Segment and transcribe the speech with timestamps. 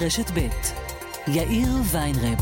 [0.00, 0.48] רשת ב'
[1.28, 2.38] יאיר ויינרב.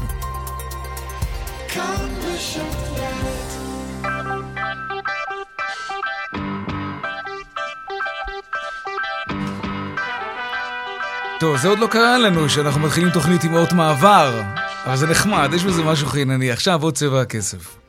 [11.40, 14.42] טוב, זה עוד לא קרה לנו שאנחנו מתחילים תוכנית עם אות מעבר,
[14.84, 16.50] אבל זה נחמד, יש בזה משהו חינני.
[16.50, 17.87] עכשיו עוד צבע הכסף.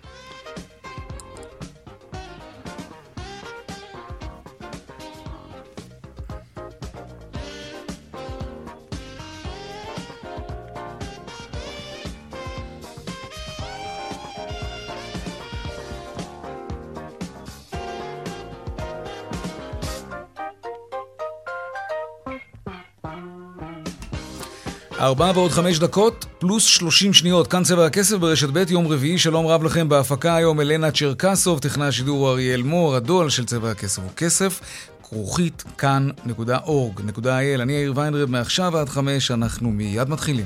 [25.10, 27.48] ארבעה ועוד חמש דקות, פלוס שלושים שניות.
[27.48, 29.18] כאן צבע הכסף ברשת ב', יום רביעי.
[29.18, 34.02] שלום רב לכם בהפקה היום, אלנה צ'רקסוב, טכנאי השידור אריאל מור, הדואל של צבע הכסף
[34.02, 34.60] הוא כסף.
[35.04, 37.62] כרוכית כאן.org.il.
[37.62, 40.46] אני יאיר ויינרב, מעכשיו עד חמש, אנחנו מיד מתחילים.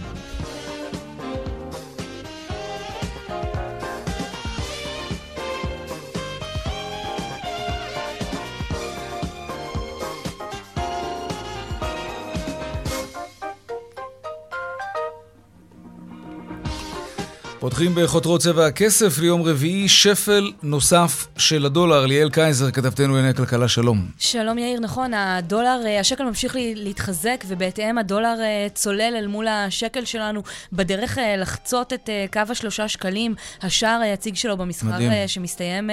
[17.64, 22.06] פותחים בחותרות צבע הכסף ליום רביעי, שפל נוסף של הדולר.
[22.06, 24.06] ליאל קייזר, כתבתנו לענייני כלכלה, שלום.
[24.18, 30.06] שלום יאיר, נכון, הדולר, אה, השקל ממשיך להתחזק, ובהתאם הדולר אה, צולל אל מול השקל
[30.06, 33.36] שלנו בדרך אה, לחצות את קו השלושה שקלים.
[33.62, 35.28] השער היציג שלו במסחר מדהים.
[35.28, 35.90] שמסתיים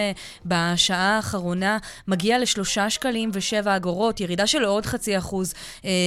[0.46, 5.54] בשעה האחרונה מגיע לשלושה שקלים ושבע אגורות, ירידה של עוד חצי אחוז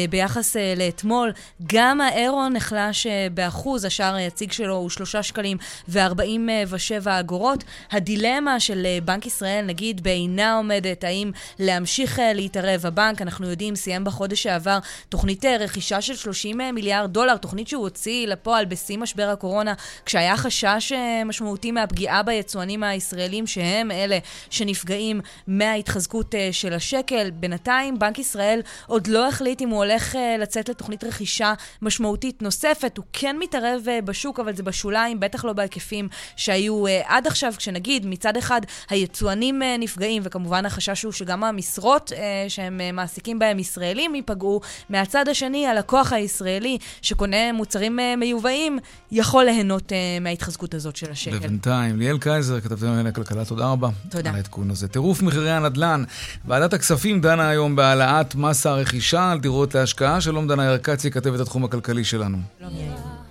[0.10, 1.32] ביחס לאתמול.
[1.74, 5.53] גם האירו נחלש באחוז, השער היציג שלו הוא שלושה שקלים.
[5.54, 7.64] שקלים ו-47 אגורות.
[7.92, 12.86] הדילמה של אה, בנק ישראל, נגיד, בעינה עומדת, האם להמשיך אה, להתערב.
[12.86, 17.84] הבנק, אנחנו יודעים, סיים בחודש שעבר תוכנית אה, רכישה של 30 מיליארד דולר, תוכנית שהוא
[17.84, 19.74] הוציא לפועל בשיא משבר הקורונה,
[20.06, 20.94] כשהיה חשש
[21.26, 24.18] משמעותי מהפגיעה ביצואנים הישראלים, שהם אלה
[24.50, 27.32] שנפגעים מההתחזקות של השקל.
[27.32, 32.98] בינתיים, בנק ישראל עוד לא החליט אם הוא הולך לצאת לתוכנית רכישה משמעותית נוספת.
[32.98, 37.54] הוא כן מתערב בשוק, אבל זה בשוליים, בטח בטח לא בהיקפים שהיו uh, עד עכשיו,
[37.58, 43.40] כשנגיד מצד אחד היצואנים uh, נפגעים, וכמובן החשש הוא שגם המשרות uh, שהם uh, מעסיקים
[43.40, 48.80] בהם ישראלים ייפגעו, מהצד השני הלקוח הישראלי שקונה מוצרים uh, מיובאים
[49.12, 51.38] יכול ליהנות uh, מההתחזקות הזאת של השקל.
[51.38, 53.90] ובינתיים, ליאל קייזר, כתבתם לענייני הכלכלה, תודה רבה.
[54.10, 54.30] תודה.
[54.30, 54.88] על העדכון הזה.
[54.88, 56.04] טירוף מחירי הנדל"ן.
[56.46, 60.22] ועדת הכספים דנה היום בהעלאת מס הרכישה על דירות להשקעה.
[60.22, 62.38] שלום דנה ירקצי, כתבת התחום הכלכלי שלנו.
[62.60, 63.23] שלום יאיר.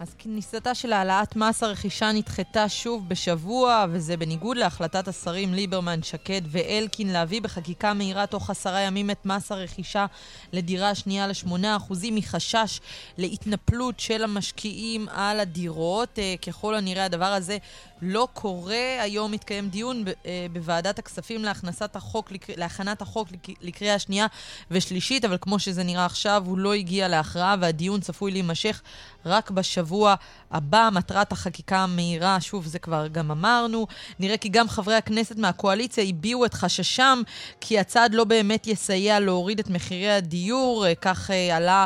[0.00, 6.40] אז כניסתה של העלאת מס הרכישה נדחתה שוב בשבוע, וזה בניגוד להחלטת השרים ליברמן, שקד
[6.46, 10.06] ואלקין להביא בחקיקה מהירה תוך עשרה ימים את מס הרכישה
[10.52, 12.80] לדירה שנייה לשמונה אחוזים מחשש
[13.18, 16.18] להתנפלות של המשקיעים על הדירות.
[16.18, 17.58] אה, ככל הנראה הדבר הזה
[18.02, 18.96] לא קורה.
[19.00, 23.28] היום מתקיים דיון אה, בוועדת הכספים להכנסת החוק, להכנת החוק
[23.60, 24.26] לקריאה שנייה
[24.70, 28.82] ושלישית, אבל כמו שזה נראה עכשיו, הוא לא הגיע להכרעה והדיון צפוי להימשך
[29.26, 30.14] רק בשבוע
[30.52, 30.88] הבא.
[30.92, 33.86] מטרת החקיקה המהירה, שוב, זה כבר גם אמרנו.
[34.18, 37.22] נראה כי גם חברי הכנסת מהקואליציה הביעו את חששם
[37.60, 40.86] כי הצעד לא באמת יסייע להוריד את מחירי הדיור.
[40.86, 41.84] אה, כך אה, עלה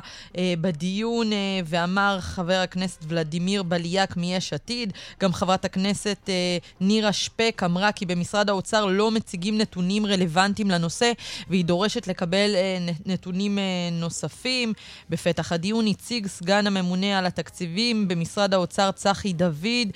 [0.61, 1.31] בדיון
[1.65, 4.93] ואמר חבר הכנסת ולדימיר בליאק מיש עתיד.
[5.21, 6.29] גם חברת הכנסת...
[6.29, 11.13] אה, נירה שפק אמרה כי במשרד האוצר לא מציגים נתונים רלוונטיים לנושא,
[11.49, 14.73] והיא דורשת לקבל אה, נתונים אה, נוספים.
[15.11, 19.88] בפתח הדיון הציג סגן הממונה על התקציבים במשרד האוצר צחי דוד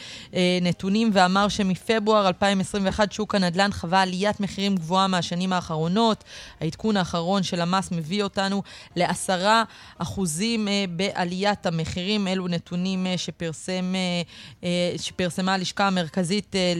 [0.62, 6.24] נתונים ואמר שמפברואר 2021 שוק הנדל"ן חווה עליית מחירים גבוהה מהשנים האחרונות.
[6.60, 8.62] העדכון האחרון של המס מביא אותנו
[8.96, 9.64] לעשרה
[9.98, 12.28] אחוזים בעליית המחירים.
[12.28, 13.94] אלו נתונים שפרסם,
[14.96, 16.74] שפרסמה הלשכה המרכזית אה,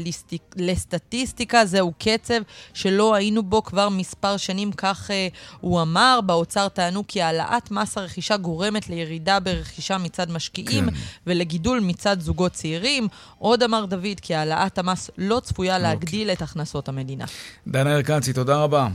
[0.56, 2.42] לסטטיסטיקה, זהו קצב
[2.74, 5.28] שלא היינו בו כבר מספר שנים, כך אה,
[5.60, 6.20] הוא אמר.
[6.26, 10.96] באוצר טענו כי העלאת מס הרכישה גורמת לירידה ברכישה מצד משקיעים כן.
[11.26, 13.08] ולגידול מצד זוגות צעירים.
[13.38, 15.88] עוד אמר דוד כי העלאת המס לא צפויה אוקיי.
[15.88, 17.24] להגדיל את הכנסות המדינה.
[17.66, 18.88] דנה ארקצי, תודה רבה.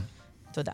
[0.52, 0.72] תודה.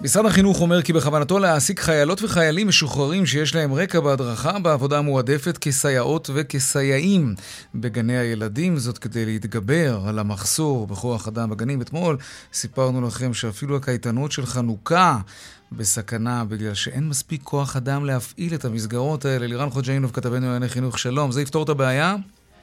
[0.00, 5.58] משרד החינוך אומר כי בכוונתו להעסיק חיילות וחיילים משוחררים שיש להם רקע בהדרכה בעבודה מועדפת
[5.58, 7.34] כסייעות וכסייעים
[7.74, 11.82] בגני הילדים, זאת כדי להתגבר על המחסור בכוח אדם בגנים.
[11.82, 12.16] אתמול
[12.52, 15.18] סיפרנו לכם שאפילו הקייטנות של חנוכה
[15.76, 19.46] בסכנה בגלל שאין מספיק כוח אדם להפעיל את המסגרות האלה.
[19.46, 21.32] לירן חוג'יינוב, כתבנו לענייני חינוך, שלום.
[21.32, 22.16] זה יפתור את הבעיה?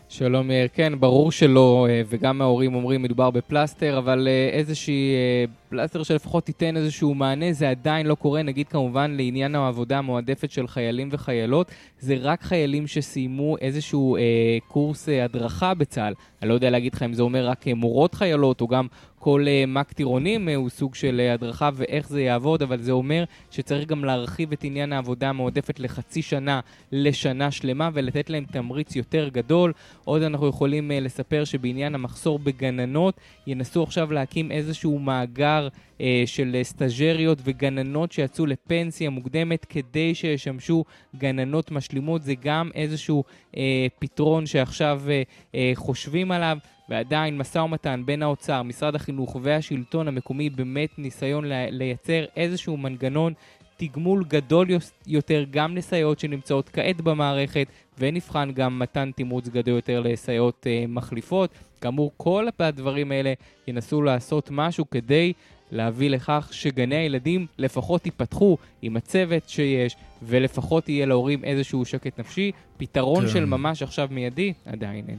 [0.09, 5.45] שלום מאיר, כן, ברור שלא, אה, וגם ההורים אומרים מדובר בפלסטר, אבל אה, איזושהי אה,
[5.69, 8.43] פלסטר שלפחות תיתן איזשהו מענה, זה עדיין לא קורה.
[8.43, 14.21] נגיד כמובן לעניין העבודה המועדפת של חיילים וחיילות, זה רק חיילים שסיימו איזשהו אה,
[14.67, 16.13] קורס אה, הדרכה בצה"ל.
[16.41, 18.87] אני לא יודע להגיד לך אם זה אומר רק אה, מורות חיילות או גם
[19.19, 22.91] כל uh, מ"ק טירונים uh, הוא סוג של uh, הדרכה ואיך זה יעבוד, אבל זה
[22.91, 26.59] אומר שצריך גם להרחיב את עניין העבודה המועדפת לחצי שנה
[26.91, 29.73] לשנה שלמה ולתת להם תמריץ יותר גדול.
[30.05, 36.55] עוד אנחנו יכולים uh, לספר שבעניין המחסור בגננות, ינסו עכשיו להקים איזשהו מאגר uh, של
[36.61, 40.83] uh, סטאג'ריות וגננות שיצאו לפנסיה מוקדמת כדי שישמשו
[41.15, 42.21] גננות משלימות.
[42.23, 43.57] זה גם איזשהו uh,
[43.99, 46.57] פתרון שעכשיו uh, uh, חושבים עליו.
[46.89, 53.33] ועדיין משא ומתן בין האוצר, משרד החינוך והשלטון המקומי באמת ניסיון לייצר איזשהו מנגנון
[53.79, 54.67] תגמול גדול
[55.07, 57.67] יותר גם לסייעות שנמצאות כעת במערכת
[57.99, 61.49] ונבחן גם מתן תמרוץ גדול יותר לסייעות אה, מחליפות.
[61.81, 63.33] כאמור, כל הדברים האלה
[63.67, 65.33] ינסו לעשות משהו כדי
[65.71, 72.51] להביא לכך שגני הילדים לפחות ייפתחו עם הצוות שיש, ולפחות יהיה להורים איזשהו שקט נפשי.
[72.77, 73.31] פתרון כן.
[73.31, 75.17] של ממש עכשיו מיידי, עדיין אין.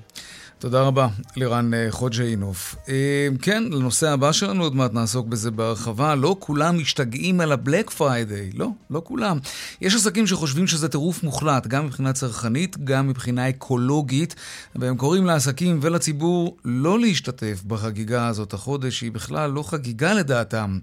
[0.60, 2.76] תודה רבה, לירן אה, חוג'יינוף.
[2.88, 6.14] אה, כן, לנושא הבא שלנו עוד מעט נעסוק בזה בהרחבה.
[6.14, 8.50] לא כולם משתגעים על הבלק פריידיי.
[8.54, 9.38] לא, לא כולם.
[9.80, 14.34] יש עסקים שחושבים שזה טירוף מוחלט, גם מבחינה צרכנית, גם מבחינה אקולוגית,
[14.76, 20.78] והם קוראים לעסקים ולציבור לא להשתתף בחגיגה הזאת החודש, שהיא בכלל לא חגיגה לדעתם,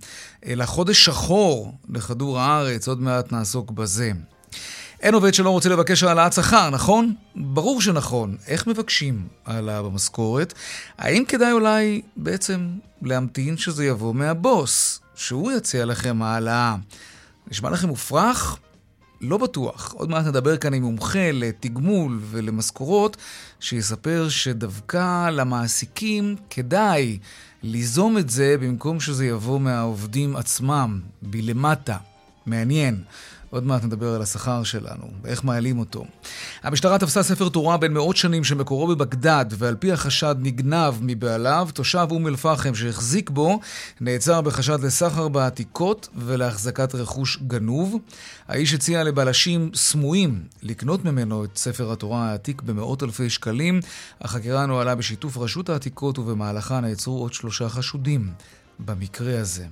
[0.46, 2.88] אלא חודש שחור לכדור הארץ.
[2.88, 4.12] עוד מעט נעסוק בזה.
[5.02, 7.14] אין עובד שלא רוצה לבקש העלאת שכר, נכון?
[7.36, 8.38] ברור שנכון.
[8.48, 10.54] איך מבקשים העלאה במשכורת?
[10.98, 12.70] האם כדאי אולי בעצם
[13.02, 16.76] להמתין שזה יבוא מהבוס, שהוא יציע לכם העלאה?
[17.48, 18.58] נשמע לכם מופרך?
[19.22, 19.94] לא בטוח.
[19.98, 23.18] עוד מעט נדבר כאן עם מומחה לתגמול ולמשכורות,
[23.60, 27.18] שיספר שדווקא למעסיקים כדאי
[27.64, 31.98] ליזום את זה במקום שזה יבוא מהעובדים עצמם, בלמטה.
[32.46, 33.04] מעניין.
[33.50, 36.06] עוד מעט נדבר על השכר שלנו, ואיך מעלים אותו.
[36.64, 41.70] המשטרה תפסה ספר תורה בן מאות שנים שמקורו בבגדד, ועל פי החשד נגנב מבעליו.
[41.74, 43.60] תושב אום אל-פחם שהחזיק בו,
[44.02, 47.96] נעצר בחשד לסחר בעתיקות ולהחזקת רכוש גנוב.
[48.48, 53.80] האיש הציע לבלשים סמויים לקנות ממנו את ספר התורה העתיק במאות אלפי שקלים.
[54.22, 58.32] החקירה נוהלה בשיתוף רשות העתיקות, ובמהלכה נעצרו עוד שלושה חשודים
[58.80, 59.66] במקרה הזה.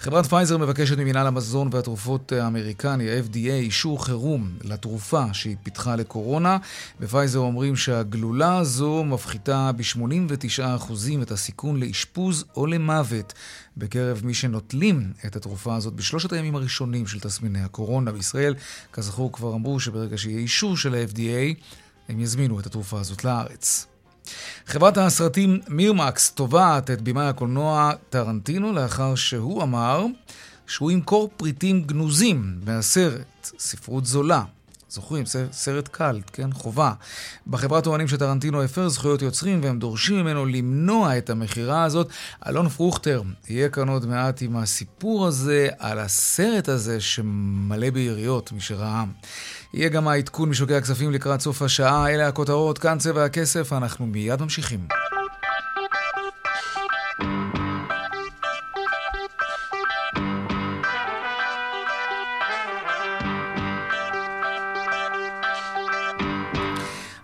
[0.00, 6.58] חברת פייזר מבקשת ממינהל המזון והתרופות האמריקני, ה-FDA, אישור חירום לתרופה שהיא פיתחה לקורונה.
[7.00, 10.92] בפייזר אומרים שהגלולה הזו מפחיתה ב-89%
[11.22, 13.32] את הסיכון לאשפוז או למוות
[13.76, 18.12] בקרב מי שנוטלים את התרופה הזאת בשלושת הימים הראשונים של תסמיני הקורונה.
[18.12, 18.54] בישראל,
[18.92, 21.62] כזכור, כבר אמרו שברגע שיהיה אישור של ה-FDA,
[22.08, 23.86] הם יזמינו את התרופה הזאת לארץ.
[24.66, 30.06] חברת הסרטים מירמקס תובעת את בימאי הקולנוע טרנטינו לאחר שהוא אמר
[30.66, 34.42] שהוא ימכור פריטים גנוזים מהסרט, ספרות זולה.
[34.90, 36.52] זוכרים, סרט קאלט, כן?
[36.52, 36.92] חובה.
[37.46, 42.08] בחברה טוענים שטרנטינו הפר זכויות יוצרים והם דורשים ממנו למנוע את המכירה הזאת.
[42.46, 48.60] אלון פרוכטר יהיה כאן עוד מעט עם הסיפור הזה על הסרט הזה שמלא ביריות, מי
[48.60, 49.04] שראה.
[49.74, 52.10] יהיה גם העדכון משוקי הכספים לקראת סוף השעה.
[52.10, 54.80] אלה הכותרות, כאן צבע הכסף, אנחנו מיד ממשיכים.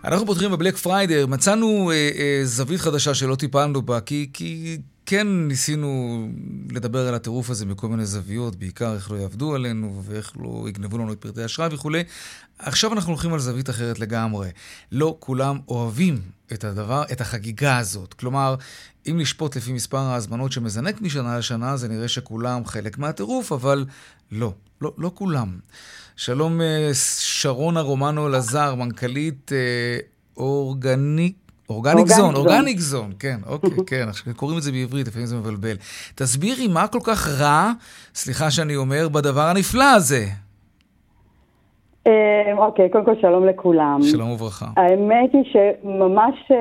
[0.05, 4.79] אנחנו פותחים בבלק פריידר, מצאנו אה, אה, זווית חדשה שלא טיפלנו בה, כי, כי
[5.15, 6.29] כן ניסינו
[6.71, 10.99] לדבר על הטירוף הזה מכל מיני זוויות, בעיקר איך לא יעבדו עלינו ואיך לא יגנבו
[10.99, 12.05] לנו את פרטי אשראי וכולי.
[12.59, 14.49] עכשיו אנחנו הולכים על זווית אחרת לגמרי.
[14.93, 16.21] לא כולם אוהבים
[16.53, 18.15] את הדבר, את החגיגה הזאת.
[18.15, 18.55] כלומר,
[19.11, 23.85] אם לשפוט לפי מספר ההזמנות שמזנק משנה לשנה, זה נראה שכולם חלק מהטירוף, אבל
[24.33, 25.59] לא, לא, לא כולם.
[26.17, 29.99] שלום אה, שרונה רומנו לזר, מנכ"לית אה,
[30.37, 31.44] Organic.
[31.71, 35.77] Organic Zone, Organic Zone, כן, אוקיי, כן, עכשיו קוראים את זה בעברית, לפעמים זה מבלבל.
[36.15, 37.73] תסבירי מה כל כך רע,
[38.15, 40.25] סליחה שאני אומר, בדבר הנפלא הזה.
[42.07, 43.99] אה, אוקיי, קודם כל שלום לכולם.
[44.03, 44.67] שלום וברכה.
[44.77, 46.53] האמת היא שממש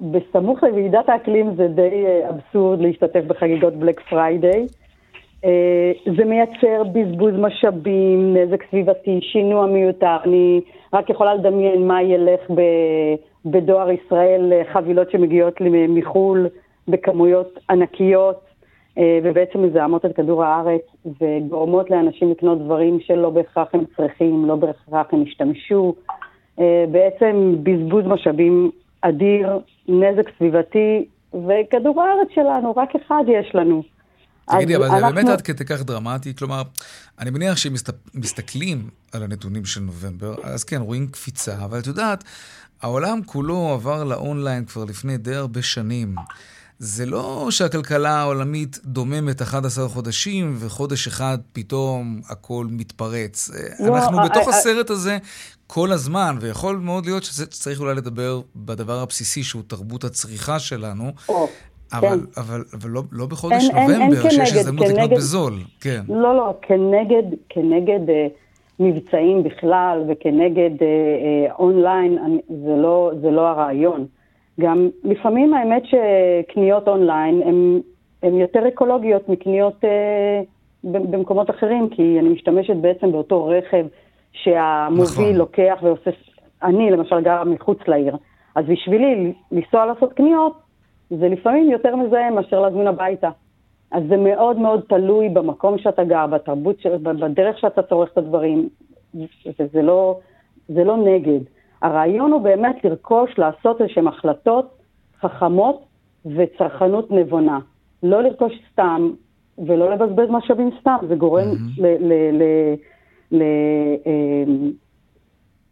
[0.00, 4.66] בסמוך לוועידת האקלים זה די אבסורד להשתתף בחגיגות Black Friday.
[5.44, 10.16] אה, זה מייצר בזבוז משאבים, נזק סביבתי, שינוע מיותר.
[10.24, 10.60] אני
[10.92, 12.40] רק יכולה לדמיין מה ילך
[13.44, 15.54] בדואר ישראל, חבילות שמגיעות
[15.88, 16.46] מחו"ל
[16.88, 18.40] בכמויות ענקיות,
[18.98, 20.82] אה, ובעצם מזהמות את כדור הארץ,
[21.20, 25.94] וגורמות לאנשים לקנות דברים שלא בהכרח הם צריכים, לא בהכרח הם השתמשו.
[26.60, 28.70] אה, בעצם בזבוז משאבים
[29.00, 29.58] אדיר,
[29.88, 33.82] נזק סביבתי, וכדור הארץ שלנו, רק אחד יש לנו.
[34.50, 35.14] תגידי, אבל זה אנחנו...
[35.14, 36.36] באמת עד כדי כך דרמטי?
[36.36, 36.62] כלומר,
[37.20, 37.72] אני מניח שאם
[38.14, 42.24] מסתכלים על הנתונים של נובמבר, אז כן, רואים קפיצה, אבל את יודעת,
[42.84, 46.14] העולם כולו עבר לאונליין כבר לפני די הרבה שנים.
[46.78, 53.50] זה לא שהכלכלה העולמית דוממת 11 חודשים, וחודש אחד פתאום הכל מתפרץ.
[53.80, 55.18] לא, אנחנו I, בתוך I, הסרט הזה
[55.66, 61.12] כל הזמן, ויכול מאוד להיות שצריך אולי לדבר בדבר הבסיסי, שהוא תרבות הצריכה שלנו.
[61.28, 61.32] Oh.
[61.92, 62.40] אבל, כן.
[62.40, 65.58] אבל, אבל לא, לא בחודש אין, נובמבר, אין, אין שיש הזדמנות לקנות בזול.
[65.80, 66.02] כן.
[66.08, 68.26] לא, לא, כנגד, כנגד אה,
[68.80, 74.06] מבצעים בכלל וכנגד אה, אה, אונליין, זה, לא, זה לא הרעיון.
[74.60, 77.42] גם לפעמים האמת שקניות אונליין
[78.22, 80.40] הן יותר אקולוגיות מקניות אה,
[80.84, 83.86] במקומות אחרים, כי אני משתמשת בעצם באותו רכב
[84.32, 85.34] שהמוביל נכון.
[85.34, 86.10] לוקח ועושה,
[86.62, 88.16] אני למשל גרה מחוץ לעיר,
[88.54, 90.52] אז בשבילי לנסוע לעשות קניות,
[91.10, 93.28] זה לפעמים יותר מזהם מאשר להזמין הביתה.
[93.94, 98.68] אז זה מאוד מאוד תלוי במקום שאתה גר, בתרבות, בדרך שאתה צורך את הדברים,
[99.60, 100.18] וזה לא,
[100.68, 101.40] זה לא נגד.
[101.82, 104.78] הרעיון הוא באמת לרכוש, לעשות איזשהן החלטות
[105.20, 105.84] חכמות
[106.26, 107.58] וצרכנות נבונה.
[108.02, 109.10] לא לרכוש סתם
[109.66, 111.82] ולא לבזבז משאבים סתם, זה גורם mm-hmm.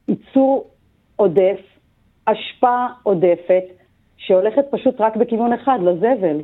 [0.09, 0.71] לייצור אמ,
[1.17, 1.61] עודף,
[2.27, 3.65] השפעה עודפת,
[4.17, 6.41] שהולכת פשוט רק בכיוון אחד, לזבל.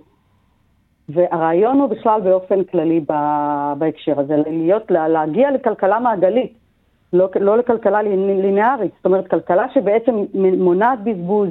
[1.09, 3.01] והרעיון הוא בכלל באופן כללי
[3.79, 6.53] בהקשר הזה, להיות, להגיע לכלכלה מעגלית.
[7.13, 11.49] לא, לא לכלכלה לינארית, זאת אומרת, כלכלה שבעצם מונעת בזבוז,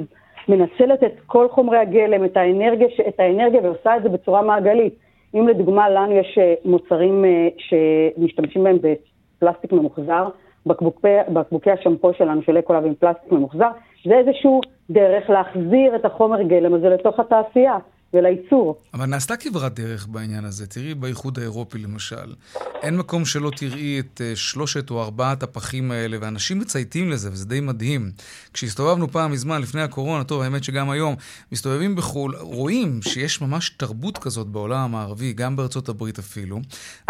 [0.48, 4.94] מנצלת את כל חומרי הגלם, את האנרגיה, את האנרגיה ועושה את זה בצורה מעגלית.
[5.34, 10.28] אם לדוגמה לנו יש אה, מוצרים אה, שמשתמשים בהם בפלסטיק ממוחזר,
[10.66, 13.70] בקבוקי, בקבוקי השמפו שלנו של אקולב עם פלסטיק ממוחזר,
[14.04, 14.60] זה איזשהו
[14.90, 17.78] דרך להחזיר את החומר גלם הזה לתוך התעשייה.
[18.14, 18.80] ולייצור.
[18.94, 20.66] אבל נעשתה כברת דרך בעניין הזה.
[20.66, 22.34] תראי באיחוד האירופי למשל,
[22.82, 27.46] אין מקום שלא תראי את uh, שלושת או ארבעת הפחים האלה, ואנשים מצייתים לזה, וזה
[27.46, 28.10] די מדהים.
[28.52, 31.14] כשהסתובבנו פעם מזמן, לפני הקורונה, טוב, האמת שגם היום,
[31.52, 36.60] מסתובבים בחו"ל, רואים שיש ממש תרבות כזאת בעולם המערבי, גם בארצות הברית אפילו,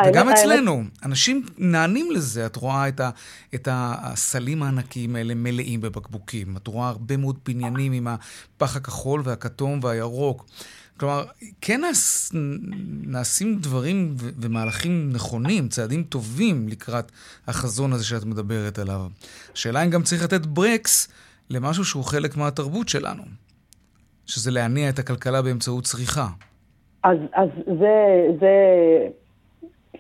[0.07, 0.85] וגם אצלנו.
[1.05, 3.11] אנשים נענים לזה, את רואה את, ה,
[3.55, 6.57] את הסלים הענקיים האלה מלאים בבקבוקים.
[6.57, 8.09] את רואה הרבה מאוד בניינים עם
[8.59, 10.47] הפח הכחול והכתום והירוק.
[11.01, 11.25] כלומר,
[11.61, 12.31] כן נעש,
[13.07, 17.13] נעשים דברים ו- ומהלכים נכונים, צעדים טובים לקראת
[17.47, 19.01] החזון הזה שאת מדברת עליו.
[19.53, 21.09] השאלה אם גם צריך לתת ברקס
[21.51, 23.23] למשהו שהוא חלק מהתרבות שלנו,
[24.27, 26.27] שזה להניע את הכלכלה באמצעות צריכה.
[27.05, 27.95] אז, אז זה,
[28.41, 28.55] זה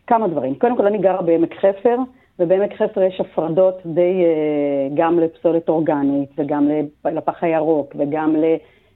[0.07, 0.55] כמה דברים.
[0.55, 1.97] קודם כל, אני גרה בעמק חפר,
[2.39, 6.69] ובעמק חפר יש הפרדות די אה, גם לפסולת אורגנית, וגם
[7.05, 8.45] לפח הירוק, וגם ל...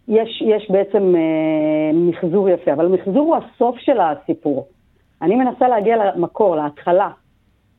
[0.09, 4.67] יש, יש בעצם אה, מחזור יפה, אבל מחזור הוא הסוף של הסיפור.
[5.23, 7.11] אני מנסה להגיע למקור, להתחלה.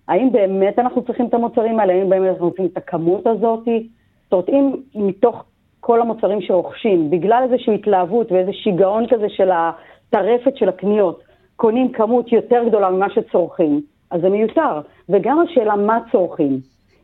[0.08, 1.94] האם באמת אנחנו צריכים את המוצרים האלה?
[1.94, 3.64] האם באמת אנחנו צריכים את הכמות הזאת?
[3.66, 5.44] זאת אומרת, אם מתוך
[5.80, 11.24] כל המוצרים שרוכשים, בגלל איזושהי התלהבות ואיזה שיגעון כזה של הטרפת של הקניות,
[11.56, 13.82] קונים כמות יותר גדולה ממה שצורכים,
[14.14, 14.82] אז זה מיותר.
[15.10, 16.60] וגם השאלה מה צורכים.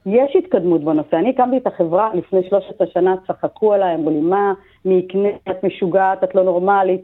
[0.06, 1.16] יש התקדמות בנושא.
[1.16, 4.54] אני הקמתי את החברה לפני 13 שנה, צחקו עליי, אמרו לי, מה,
[4.86, 7.02] מי יקנה, את משוגעת, את לא נורמלית.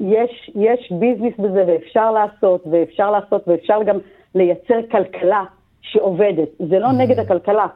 [0.00, 3.96] יש, יש ביזנס בזה ואפשר לעשות, ואפשר לעשות, ואפשר גם
[4.34, 5.44] לייצר כלכלה
[5.80, 6.48] שעובדת.
[6.68, 6.92] זה לא mm.
[6.92, 7.66] נגד הכלכלה.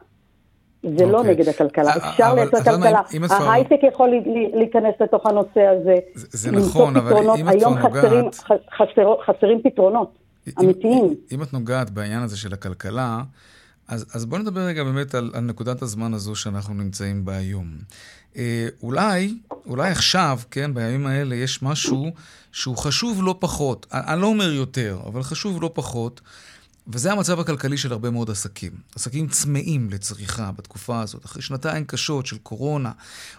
[0.82, 1.34] זה לא אוקיי.
[1.34, 3.00] נגד הכלכלה, אפשר לייצר כלכלה.
[3.30, 4.10] ההייטק יכול
[4.54, 5.94] להיכנס לתוך הנושא הזה.
[6.14, 7.54] זה נכון, אבל אם את כבר נוגעת...
[8.96, 10.19] היום חסרים פתרונות
[10.60, 11.14] אמיתיים.
[11.32, 13.22] אם את נוגעת בעניין הזה של הכלכלה,
[13.88, 17.78] אז, אז בואו נדבר רגע באמת על, על נקודת הזמן הזו שאנחנו נמצאים בה היום.
[18.36, 22.12] אה, אולי, אולי עכשיו, כן, בימים האלה, יש משהו
[22.52, 23.86] שהוא חשוב לא פחות.
[23.92, 26.20] אני, אני לא אומר יותר, אבל חשוב לא פחות,
[26.88, 28.72] וזה המצב הכלכלי של הרבה מאוד עסקים.
[28.94, 32.92] עסקים צמאים לצריכה בתקופה הזאת, אחרי שנתיים קשות של קורונה.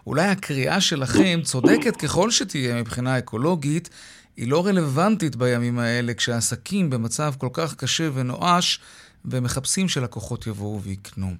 [0.07, 3.89] אולי הקריאה שלכם, צודקת ככל שתהיה מבחינה אקולוגית,
[4.37, 8.79] היא לא רלוונטית בימים האלה, כשהעסקים במצב כל כך קשה ונואש,
[9.25, 11.33] ומחפשים שלקוחות יבואו ויקנו.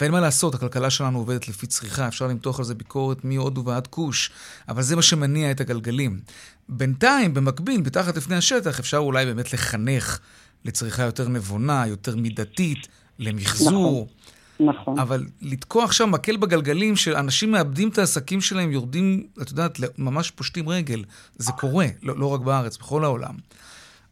[0.00, 3.86] ואין מה לעשות, הכלכלה שלנו עובדת לפי צריכה, אפשר למתוח על זה ביקורת מהודו ועד
[3.86, 4.30] כוש,
[4.68, 6.20] אבל זה מה שמניע את הגלגלים.
[6.68, 10.18] בינתיים, במקביל, מתחת לפני השטח, אפשר אולי באמת לחנך
[10.64, 14.08] לצריכה יותר נבונה, יותר מידתית, למחזור.
[14.08, 14.30] נכון.
[14.60, 14.98] נכון.
[14.98, 20.68] אבל לתקוע עכשיו מקל בגלגלים שאנשים מאבדים את העסקים שלהם, יורדים, את יודעת, ממש פושטים
[20.68, 21.04] רגל.
[21.36, 23.34] זה קורה, לא, לא רק בארץ, בכל העולם.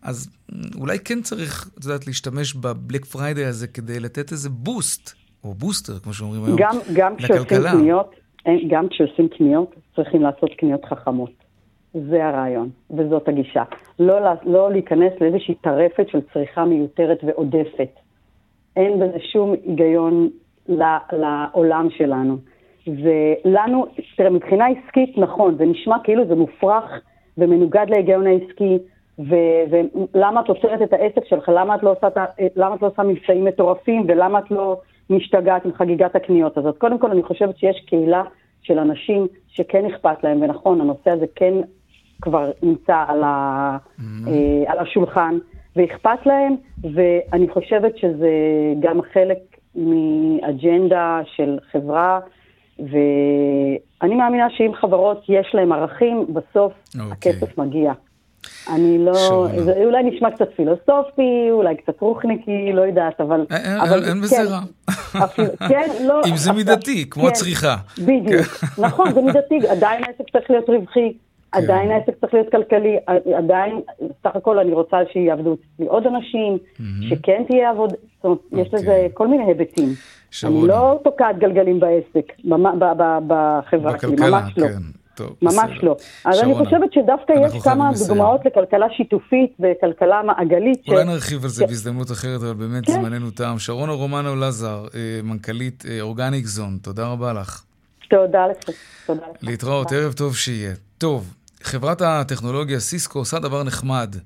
[0.02, 0.31] אז
[0.81, 5.14] אולי כן צריך, את יודעת, להשתמש ב Black Friday הזה כדי לתת איזה boost,
[5.45, 7.73] או בוסטר, כמו שאומרים היום, גם, גם לכלכלה.
[7.73, 8.14] קניות,
[8.71, 11.31] גם כשעושים קניות, צריכים לעשות קניות חכמות.
[11.95, 13.62] זה הרעיון, וזאת הגישה.
[13.99, 14.14] לא,
[14.45, 17.90] לא להיכנס לאיזושהי טרפת של צריכה מיותרת ועודפת.
[18.78, 20.28] אין בזה שום היגיון
[21.12, 22.37] לעולם שלנו.
[22.87, 27.00] ולנו, תראה, מבחינה עסקית, נכון, זה נשמע כאילו זה מופרך
[27.38, 28.78] ומנוגד להיגיון העסקי,
[29.18, 32.08] ולמה את עוצרת את העסק שלך, למה את, לא עושה,
[32.56, 34.80] למה את לא עושה מבצעים מטורפים, ולמה את לא
[35.11, 36.78] משתגעת עם חגיגת הקניות הזאת.
[36.78, 38.23] קודם כל, אני חושבת שיש קהילה
[38.62, 41.54] של אנשים שכן אכפת להם, ונכון, הנושא הזה כן
[42.23, 44.28] כבר נמצא על, ה, mm-hmm.
[44.28, 45.38] אה, על השולחן,
[45.76, 46.56] ואכפת להם,
[46.94, 48.30] ואני חושבת שזה
[48.80, 49.38] גם חלק
[49.75, 52.20] מאג'נדה של חברה,
[52.78, 57.00] ואני מאמינה שאם חברות יש להן ערכים, בסוף okay.
[57.00, 57.32] אוקיי.
[57.32, 57.92] הכסף מגיע.
[58.75, 63.46] אני לא, זה אולי נשמע קצת פילוסופי, אולי קצת רוחניקי, לא יודעת, אבל...
[63.50, 64.60] אין, אבל אין, אין בזה רע.
[65.68, 66.20] כן, לא...
[66.28, 67.76] אם זה מידתי, כמו כן, הצריכה.
[67.98, 68.82] בדיוק, כן.
[68.82, 71.18] נכון, זה מידתי, עדיין העסק צריך להיות רווחי, כן.
[71.52, 72.97] עדיין העסק צריך להיות כלכלי,
[73.37, 73.81] עדיין,
[74.25, 76.59] סך הכל אני רוצה שיעבדו אצלי עוד אנשים,
[77.09, 79.09] שכן תהיה עבודה, זאת אומרת, יש לזה אוקיי.
[79.14, 79.88] כל מיני היבטים.
[80.45, 82.33] אני לא תוקעת גלגלים בעסק,
[83.26, 84.67] בחברה שלי, ממש לא.
[85.19, 85.75] טוב, ממש בסדר.
[85.83, 85.97] לא.
[86.25, 90.88] אז שרונה, אני חושבת שדווקא יש כמה דוגמאות לכלכלה שיתופית וכלכלה מעגלית.
[90.88, 91.07] אולי ש...
[91.07, 91.69] נרחיב על זה כן.
[91.69, 92.93] בהזדמנות אחרת, אבל באמת כן.
[92.93, 93.55] זמננו תם.
[93.59, 97.62] שרונה רומנו לזר, אה, מנכ"לית אורגניק אה, זון, תודה רבה לך.
[98.11, 98.57] תודה לך.
[99.07, 99.37] תודה לך.
[99.43, 100.88] להתראות, ערב טוב שיהיה.
[100.99, 104.17] טוב, חברת הטכנולוגיה סיסקו עושה דבר נחמד.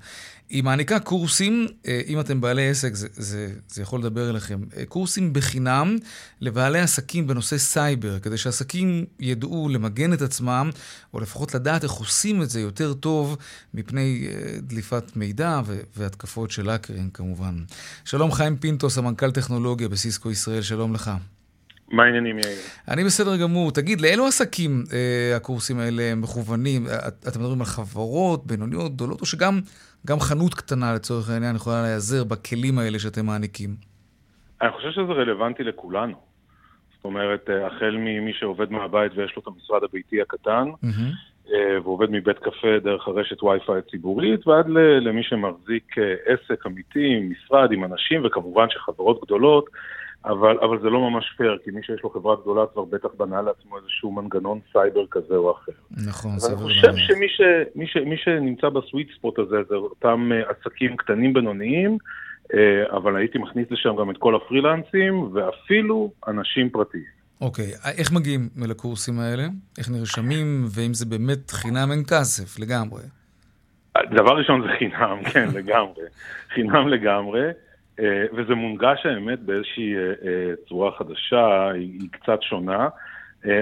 [0.48, 4.86] היא מעניקה קורסים, אה, אם אתם בעלי עסק, זה, זה, זה יכול לדבר אליכם, אה,
[4.86, 5.96] קורסים בחינם
[6.40, 10.70] לבעלי עסקים בנושא סייבר, כדי שעסקים ידעו למגן את עצמם,
[11.14, 13.36] או לפחות לדעת איך עושים את זה יותר טוב
[13.74, 15.60] מפני אה, דליפת מידע
[15.96, 17.64] והתקפות של האקרים כמובן.
[18.04, 21.10] שלום חיים פינטוס, המנכ"ל טכנולוגיה בסיסקו ישראל, שלום לך.
[21.92, 22.56] מה העניינים, יאיר?
[22.88, 23.72] אני בסדר גמור.
[23.72, 26.86] תגיד, לאילו עסקים אה, הקורסים האלה מכוונים?
[26.86, 29.60] את, אתם מדברים על חברות, בינוניות, גדולות, או שגם
[30.06, 33.70] גם חנות קטנה, לצורך העניין, יכולה להיעזר בכלים האלה שאתם מעניקים?
[34.62, 36.16] אני חושב שזה רלוונטי לכולנו.
[36.96, 41.52] זאת אומרת, אה, החל ממי שעובד מהבית ויש לו את המשרד הביתי הקטן, mm-hmm.
[41.84, 44.66] ועובד מבית קפה דרך הרשת וי-פיי הציבורית, ועד
[45.00, 49.64] למי שמחזיק אה, עסק אמיתי, משרד עם אנשים, וכמובן שחברות גדולות
[50.24, 53.42] אבל, אבל זה לא ממש פייר, כי מי שיש לו חברה גדולה כבר בטח בנה
[53.42, 55.72] לעצמו איזשהו מנגנון סייבר כזה או אחר.
[56.06, 56.56] נכון, סביר.
[56.56, 57.40] אני חושב שמי ש,
[57.74, 61.98] מי ש, מי שנמצא ב sweet spot הזה זה אותם אה, עסקים קטנים בינוניים,
[62.44, 62.56] אה,
[62.96, 67.22] אבל הייתי מכניס לשם גם את כל הפרילנסים, ואפילו אנשים פרטיים.
[67.40, 67.88] אוקיי, okay.
[67.98, 69.44] איך מגיעים לקורסים האלה?
[69.78, 73.02] איך נרשמים, ואם זה באמת חינם אין כסף, לגמרי.
[74.10, 76.04] דבר ראשון זה חינם, כן, לגמרי.
[76.54, 77.50] חינם לגמרי.
[78.02, 82.88] אה, וזה מונגש האמת באיזושהי אה, אה, צורה חדשה, היא קצת שונה,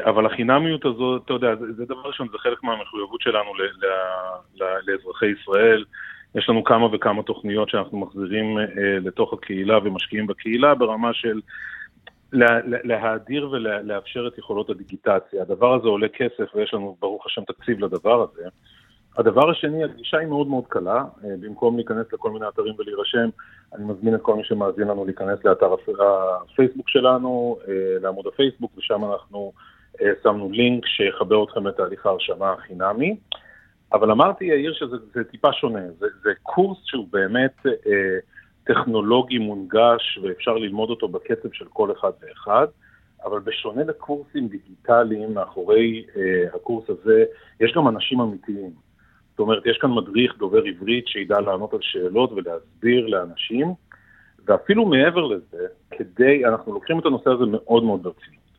[0.05, 3.51] אבל החינמיות הזאת, אתה יודע, זה דבר ראשון, זה חלק מהמחויבות שלנו
[4.87, 5.85] לאזרחי ישראל.
[6.35, 11.41] יש לנו כמה וכמה תוכניות שאנחנו מחזירים לתוך הקהילה ומשקיעים בקהילה ברמה של
[12.85, 15.43] להאדיר ולאפשר את יכולות הדיגיטציה.
[15.43, 18.49] הדבר הזה עולה כסף ויש לנו ברוך השם תקציב לדבר הזה.
[19.19, 23.29] הדבר השני, הגישה היא מאוד מאוד קלה, אה, במקום להיכנס לכל מיני אתרים ולהירשם,
[23.75, 25.75] אני מזמין את כל מי שמאזין לנו להיכנס לאתר
[26.45, 29.53] הפייסבוק שלנו, אה, לעמוד הפייסבוק, ושם אנחנו
[30.03, 33.17] אה, שמנו לינק שיחבר אתכם לתהליך ההרשמה החינמי.
[33.93, 38.19] אבל אמרתי, יאיר, שזה טיפה שונה, זה, זה קורס שהוא באמת אה,
[38.65, 42.67] טכנולוגי מונגש ואפשר ללמוד אותו בקצב של כל אחד ואחד.
[43.25, 47.25] אבל בשונה לקורסים דיגיטליים, מאחורי אה, הקורס הזה
[47.61, 48.71] יש גם אנשים אמיתיים.
[49.41, 53.75] זאת אומרת, יש כאן מדריך דובר עברית שידע לענות על שאלות ולהסביר לאנשים,
[54.45, 58.51] ואפילו מעבר לזה, כדי, אנחנו לוקחים את הנושא הזה מאוד מאוד ברצינות.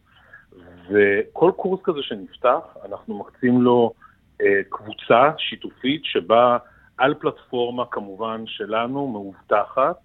[0.89, 3.93] וכל קורס כזה שנפתח, אנחנו מקצים לו
[4.41, 6.57] אה, קבוצה שיתופית שבה
[6.97, 9.95] על פלטפורמה כמובן שלנו, מאובטחת,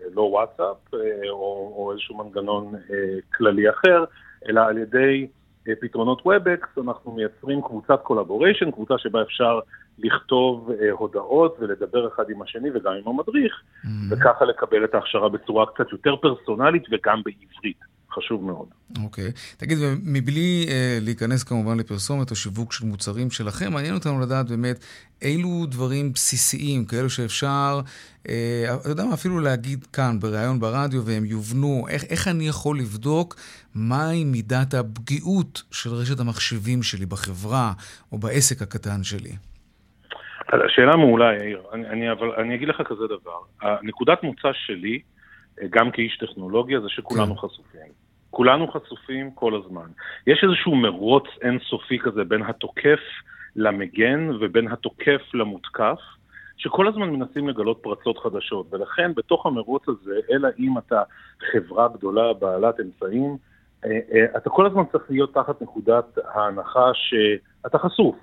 [0.00, 4.04] אה, לא וואטסאפ אה, או, או איזשהו מנגנון אה, כללי אחר,
[4.48, 5.26] אלא על ידי
[5.68, 9.60] אה, פתרונות WebEx, אנחנו מייצרים קבוצת collaboration, קבוצה שבה אפשר
[9.98, 13.88] לכתוב אה, הודעות ולדבר אחד עם השני וגם עם המדריך, mm-hmm.
[14.10, 17.96] וככה לקבל את ההכשרה בצורה קצת יותר פרסונלית וגם בעברית.
[18.16, 18.66] חשוב מאוד.
[19.02, 19.28] אוקיי.
[19.28, 19.56] Okay.
[19.56, 24.84] תגיד, מבלי אה, להיכנס כמובן לפרסומת או שיווק של מוצרים שלכם, מעניין אותנו לדעת באמת
[25.22, 27.80] אילו דברים בסיסיים, כאלו שאפשר,
[28.28, 32.78] אה, אתה יודע מה, אפילו להגיד כאן בריאיון ברדיו והם יובנו, איך, איך אני יכול
[32.78, 33.36] לבדוק
[33.74, 37.72] מהי מידת הפגיעות של רשת המחשבים שלי בחברה
[38.12, 39.32] או בעסק הקטן שלי?
[40.48, 41.62] השאלה מעולה, יאיר.
[41.72, 43.38] אני, אני, אבל אני אגיד לך כזה דבר.
[43.62, 45.00] הנקודת מוצא שלי,
[45.62, 47.48] אה, גם כאיש טכנולוגיה, זה שכולנו כן.
[47.48, 47.92] חשופים.
[48.30, 49.86] כולנו חשופים כל הזמן.
[50.26, 53.00] יש איזשהו מרוץ אינסופי כזה בין התוקף
[53.56, 55.98] למגן ובין התוקף למותקף,
[56.56, 61.02] שכל הזמן מנסים לגלות פרצות חדשות, ולכן בתוך המרוץ הזה, אלא אם אתה
[61.52, 63.36] חברה גדולה בעלת אמצעים,
[63.84, 68.16] אה, אה, אתה כל הזמן צריך להיות תחת נקודת ההנחה שאתה חשוף,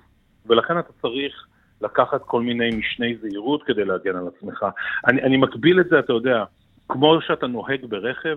[0.46, 1.46] ולכן אתה צריך
[1.84, 4.66] לקחת כל מיני משני זהירות כדי להגן על עצמך.
[5.06, 6.44] אני, אני מקביל את זה, אתה יודע,
[6.88, 8.36] כמו שאתה נוהג ברכב,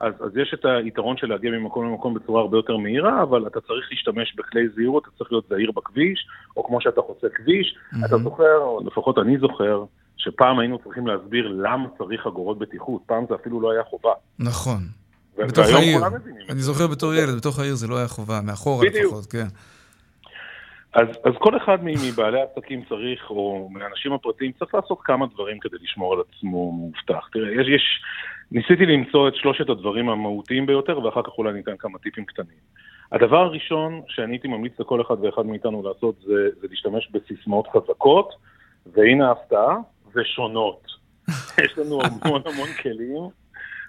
[0.00, 3.60] אז, אז יש את היתרון של להגיע ממקום למקום בצורה הרבה יותר מהירה, אבל אתה
[3.60, 7.76] צריך להשתמש בכלי זהירות, אתה צריך להיות זהיר בכביש, או כמו שאתה חוצה כביש.
[7.76, 8.06] Mm-hmm.
[8.06, 9.84] אתה זוכר, או לפחות אני זוכר,
[10.16, 14.12] שפעם היינו צריכים להסביר למה צריך חגורות בטיחות, פעם זה אפילו לא היה חובה.
[14.38, 14.78] נכון.
[15.38, 16.00] בתוך העיר,
[16.50, 19.46] אני זוכר בתור ילד, בתוך העיר זה לא היה חובה, מאחורה לפחות, כן.
[20.94, 25.76] אז, אז כל אחד מבעלי העסקים צריך, או מהאנשים הפרטיים, צריך לעשות כמה דברים כדי
[25.82, 27.28] לשמור על עצמו מאובטח.
[27.32, 28.02] תראה, יש, יש,
[28.52, 32.58] ניסיתי למצוא את שלושת הדברים המהותיים ביותר, ואחר כך אולי ניתן כמה טיפים קטנים.
[33.12, 38.34] הדבר הראשון שאני הייתי ממליץ לכל אחד ואחד מאיתנו לעשות זה, זה להשתמש בסיסמאות חזקות,
[38.86, 39.76] והנה ההפתעה,
[40.14, 40.86] ושונות.
[41.64, 43.41] יש לנו המון המון כלים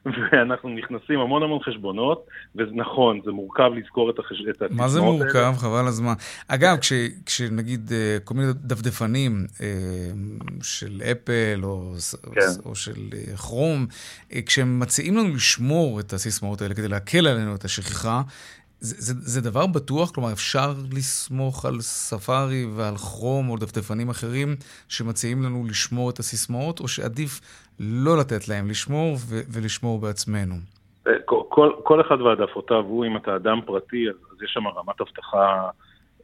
[0.06, 4.74] ואנחנו נכנסים המון המון חשבונות, ונכון, זה מורכב לזכור את הסיסמאות האלה.
[4.74, 5.54] מה זה מורכב?
[5.58, 6.14] חבל הזמן.
[6.48, 6.94] אגב, כש,
[7.26, 9.68] כשנגיד אה, כל מיני דפדפנים אה,
[10.62, 11.94] של אפל או,
[12.34, 12.42] כן.
[12.66, 13.86] או של אה, כרום,
[14.46, 18.22] כשהם מציעים לנו לשמור את הסיסמאות האלה כדי להקל עלינו את השכחה,
[18.84, 20.12] זה, זה, זה דבר בטוח?
[20.12, 24.56] כלומר, אפשר לסמוך על ספארי ועל כרום או דפדפנים אחרים
[24.90, 27.42] שמציעים לנו לשמור את הסיסמאות, או שעדיף
[27.80, 30.56] לא לתת להם לשמור ו- ולשמור בעצמנו?
[31.08, 35.70] אה, כל, כל אחד והעדפותיו הוא, אם אתה אדם פרטי, אז, יש שם רמת אבטחה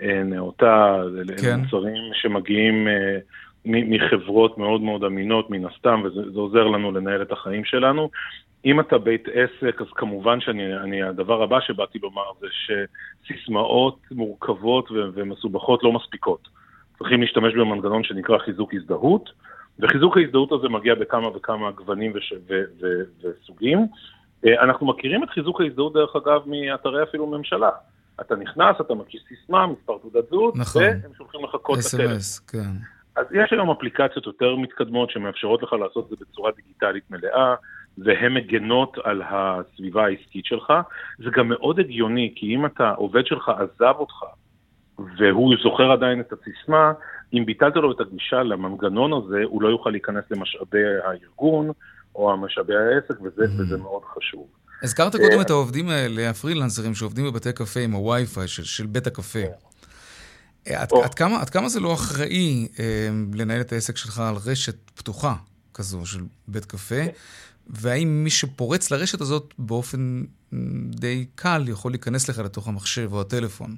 [0.02, 1.02] אה, נאותה,
[1.38, 1.60] כן.
[1.60, 3.18] למוצרים שמגיעים אה,
[3.66, 8.10] מחברות מאוד מאוד אמינות, מן הסתם, וזה עוזר לנו לנהל את החיים שלנו.
[8.66, 12.48] אם אתה בית עסק, אז כמובן שהדבר הבא שבאתי לומר זה
[13.26, 16.48] שסיסמאות מורכבות ו- ומסובכות לא מספיקות.
[16.98, 19.30] צריכים להשתמש במנגנון שנקרא חיזוק הזדהות,
[19.80, 23.88] וחיזוק ההזדהות הזה מגיע בכמה וכמה גוונים וש- ו- ו- וסוגים.
[24.46, 27.70] אה, אנחנו מכירים את חיזוק ההזדהות, דרך אגב, מאתרי אפילו ממשלה.
[28.22, 30.84] אתה נכנס, אתה מקיש סיסמה, מספר תעודת זהות, נכון.
[30.84, 32.18] והם שולחים לך קוד בטלפון.
[32.48, 32.99] כן.
[33.20, 37.56] אז יש היום אפליקציות יותר מתקדמות שמאפשרות לך לעשות את זה בצורה דיגיטלית מלאה.
[37.98, 40.74] והן מגנות על הסביבה העסקית שלך.
[41.18, 44.16] זה גם מאוד הגיוני, כי אם אתה, עובד שלך עזב אותך,
[45.18, 46.92] והוא זוכר עדיין את הסיסמה,
[47.34, 51.72] אם ביטלת לו את הגישה למנגנון הזה, הוא לא יוכל להיכנס למשאבי הארגון
[52.16, 53.62] או משאבי העסק, וזה, mm-hmm.
[53.62, 54.48] וזה מאוד חשוב.
[54.84, 59.08] הזכרת קודם אה, את העובדים האלה, הפרילנסרים שעובדים בבתי קפה עם הווי-פיי של, של בית
[59.08, 59.40] הקפה.
[60.76, 64.92] עד, עד, כמה, עד כמה זה לא אחראי אה, לנהל את העסק שלך על רשת
[64.92, 65.34] פתוחה
[65.74, 67.12] כזו של בית קפה, כן.
[67.68, 70.22] והאם מי שפורץ לרשת הזאת באופן
[70.90, 73.70] די קל יכול להיכנס לך לתוך המחשב או הטלפון?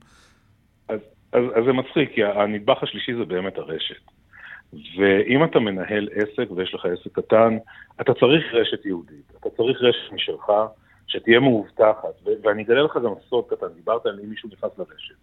[0.89, 0.99] אז,
[1.33, 4.11] אז, אז זה מצחיק, כי הנדבך השלישי זה באמת הרשת.
[4.73, 7.57] ואם אתה מנהל עסק ויש לך עסק קטן,
[8.01, 10.51] אתה צריך רשת יהודית, אתה צריך רשת משלך,
[11.07, 12.27] שתהיה מאובטחת.
[12.43, 15.15] ואני אגלה לך גם סוד קטן, דיברת על אם מישהו נכנס לרשת.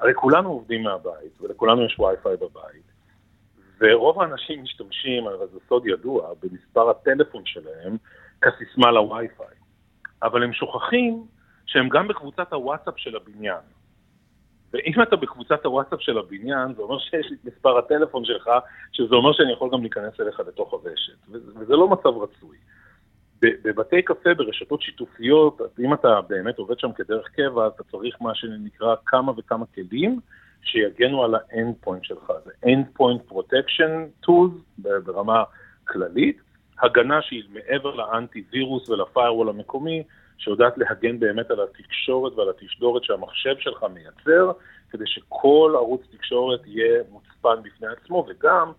[0.00, 2.92] הרי כולנו עובדים מהבית, ולכולנו יש וי-פיי בבית.
[3.80, 7.96] ורוב האנשים משתמשים, אבל זה סוד ידוע, במספר הטלפון שלהם
[8.42, 9.56] כסיסמה לווי-פיי.
[10.22, 11.26] אבל הם שוכחים
[11.66, 13.60] שהם גם בקבוצת הוואטסאפ של הבניין.
[14.72, 18.50] ואם אתה בקבוצת הוואטסאפ של הבניין, זה אומר שיש לי את מספר הטלפון שלך,
[18.92, 21.16] שזה אומר שאני יכול גם להיכנס אליך לתוך הרשת.
[21.28, 22.56] וזה לא מצב רצוי.
[23.42, 28.94] בבתי קפה, ברשתות שיתופיות, אם אתה באמת עובד שם כדרך קבע, אתה צריך מה שנקרא
[29.06, 30.20] כמה וכמה כלים
[30.62, 32.32] שיגנו על ה-end point שלך.
[32.44, 35.44] זה end point protection tools ברמה
[35.84, 36.40] כללית,
[36.82, 40.02] הגנה שהיא מעבר לאנטי וירוס ולפיירוול המקומי,
[40.38, 44.52] שיודעת להגן באמת על התקשורת ועל התשדורת שהמחשב שלך מייצר,
[44.90, 48.72] כדי שכל ערוץ תקשורת יהיה מוצפן בפני עצמו, וגם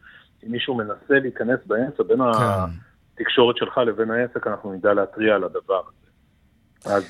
[0.44, 2.93] אם מישהו מנסה להיכנס באמצע בין כן.
[3.14, 6.96] התקשורת שלך לבין העסק, אנחנו נדע להתריע על הדבר הזה.
[6.96, 7.04] אז,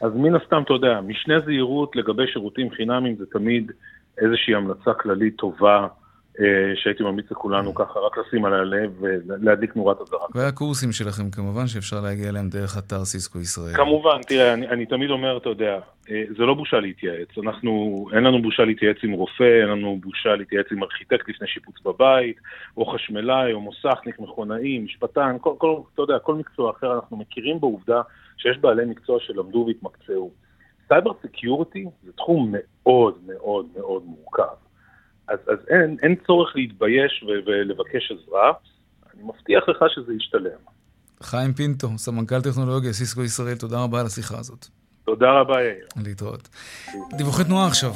[0.00, 3.72] אז מן הסתם, אתה יודע, משנה זהירות לגבי שירותים חינמיים זה תמיד
[4.18, 5.86] איזושהי המלצה כללית טובה.
[6.40, 10.26] אה, שהייתי ממליץ לכולנו ככה, רק לשים עליה לב ולהדליק נורת אזהרה.
[10.34, 13.74] והקורסים שלכם כמובן, שאפשר להגיע אליהם דרך אתר סיסקו ישראל.
[13.76, 15.78] כמובן, תראה, אני, אני תמיד אומר, אתה יודע,
[16.10, 17.28] אה, זה לא בושה להתייעץ.
[17.42, 21.74] אנחנו, אין לנו בושה להתייעץ עם רופא, אין לנו בושה להתייעץ עם ארכיטקט לפני שיפוץ
[21.84, 22.36] בבית,
[22.76, 27.60] או חשמלאי, או מוסכניק, מכונאי, משפטן, כל, כל, אתה יודע, כל מקצוע אחר, אנחנו מכירים
[27.60, 28.00] בעובדה
[28.36, 30.30] שיש בעלי מקצוע שלמדו והתמקצעו.
[30.88, 34.63] cyber security זה תחום מאוד מאוד מאוד מורכב.
[35.28, 38.52] אז, אז אין, אין צורך להתבייש ו- ולבקש עזרה,
[39.14, 40.58] אני מבטיח לך שזה ישתלם.
[41.22, 44.66] חיים פינטו, סמנכ"ל טכנולוגיה, סיסקו ישראל, תודה רבה על השיחה הזאת.
[45.04, 45.86] תודה רבה, יאיר.
[46.04, 46.48] להתראות.
[47.16, 47.92] דיווחי תנועה עכשיו.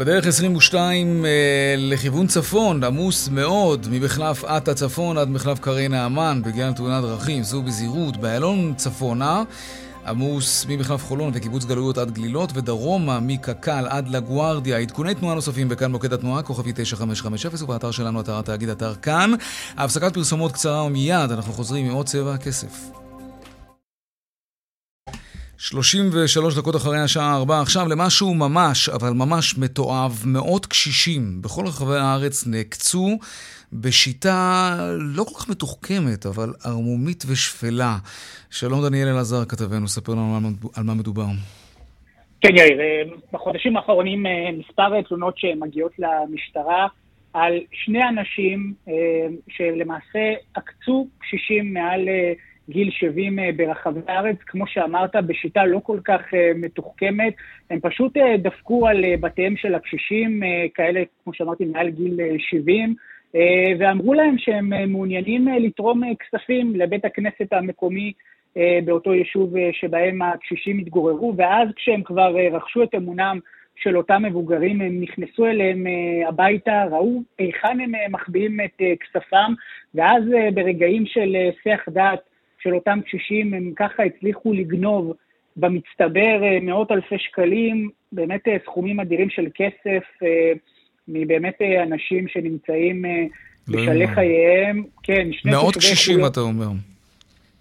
[0.00, 1.30] בדרך 22 אה,
[1.78, 7.62] לכיוון צפון, עמוס מאוד, ממחלף עטה צפון עד מחלף קרי נעמן, בגלל תאונת דרכים, זו
[7.62, 8.16] בזהירות.
[8.16, 9.42] באיילון צפונה,
[10.06, 14.78] עמוס ממחלף חולון וקיבוץ גלויות עד גלילות, ודרומה מקק"ל עד לגוארדיה.
[14.78, 19.32] עדכוני תנועה נוספים בכאן מוקד התנועה, כוכבי 9550, ובאתר שלנו, אתר התאגיד, אתר כאן.
[19.76, 22.99] הפסקת פרסומות קצרה ומיד אנחנו חוזרים עם עוד צבע הכסף.
[25.62, 31.96] 33 דקות אחרי השעה 4, עכשיו למשהו ממש, אבל ממש מתועב, מאות קשישים בכל רחבי
[31.96, 33.18] הארץ נעקצו
[33.72, 34.70] בשיטה
[35.16, 37.96] לא כל כך מתוחכמת, אבל ערמומית ושפלה.
[38.50, 40.36] שלום דניאל אלעזר, כתבנו, ספר לנו
[40.76, 41.30] על מה מדובר.
[42.40, 46.86] כן, יאיר, אה, בחודשים האחרונים אה, מספר תלונות שמגיעות למשטרה
[47.32, 48.94] על שני אנשים אה,
[49.48, 52.08] שלמעשה עקצו קשישים מעל
[52.68, 56.20] גיל 70 ברחבי הארץ, כמו שאמרת, בשיטה לא כל כך
[56.54, 57.34] מתוחכמת.
[57.70, 60.42] הם פשוט דפקו על בתיהם של הקשישים,
[60.74, 62.94] כאלה, כמו שאמרתי, מעל גיל 70,
[63.78, 68.12] ואמרו להם שהם מעוניינים לתרום כספים לבית הכנסת המקומי
[68.56, 73.38] אה, באותו יישוב אה, שבהם הקשישים התגוררו, ואז כשהם כבר אה, רכשו את אמונם
[73.76, 75.86] של אותם מבוגרים, הם נכנסו אליהם
[76.28, 79.54] הביתה, ראו היכן הם מחביאים את כספם,
[79.94, 80.22] ואז
[80.54, 82.20] ברגעים של שיח דעת
[82.60, 85.12] של אותם קשישים, הם ככה הצליחו לגנוב
[85.56, 90.04] במצטבר מאות אלפי שקלים, באמת סכומים אדירים של כסף,
[91.08, 93.04] מבאמת אנשים שנמצאים
[93.68, 94.84] לא בשלהי חייהם.
[95.02, 96.68] כן, שני מאות קשישים, אתה אומר.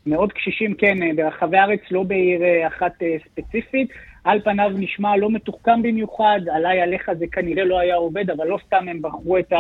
[0.06, 3.90] מאוד קשישים, כן, אה, ברחבי הארץ, לא בעיר אה, אחת אה, ספציפית.
[4.24, 8.60] על פניו נשמע לא מתוחכם במיוחד, עליי עליך זה כנראה לא היה עובד, אבל לא
[8.66, 9.54] סתם הם בחרו את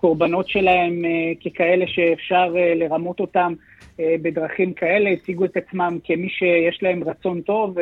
[0.00, 1.02] הקורבנות שלהם
[1.44, 3.52] ככאלה שאפשר לרמות אותם
[3.98, 7.76] בדרכים כאלה, הציגו את עצמם כמי שיש להם רצון טוב,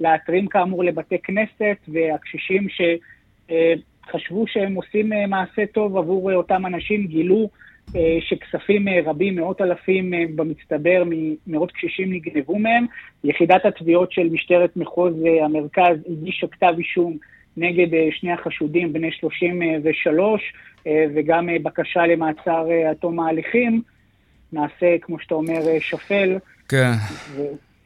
[0.00, 7.48] להתרים כאמור לבתי כנסת, והקשישים שחשבו שהם עושים מעשה טוב עבור אותם אנשים, גילו
[7.96, 11.02] אה, שכספים אה, רבים, מאות אלפים אה, במצטבר,
[11.46, 12.86] ממאות קשישים נגנבו מהם.
[13.24, 17.16] יחידת התביעות של משטרת מחוז המרכז הגישה כתב אישום
[17.56, 20.52] נגד שני החשודים, בני 33,
[20.86, 23.82] וגם בקשה למעצר עד תום ההליכים.
[24.52, 26.38] נעשה, כמו שאתה אומר, שפל.
[26.68, 26.92] כן.
[27.36, 27.42] ו...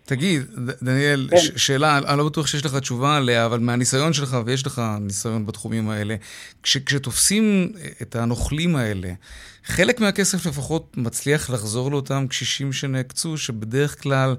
[0.09, 0.42] תגיד,
[0.83, 1.37] דניאל, כן.
[1.57, 5.88] שאלה, אני לא בטוח שיש לך תשובה עליה, אבל מהניסיון שלך, ויש לך ניסיון בתחומים
[5.88, 6.16] האלה,
[6.62, 9.12] כש, כשתופסים את הנוכלים האלה,
[9.64, 14.37] חלק מהכסף לפחות מצליח לחזור לאותם קשישים שנעקצו, שבדרך כלל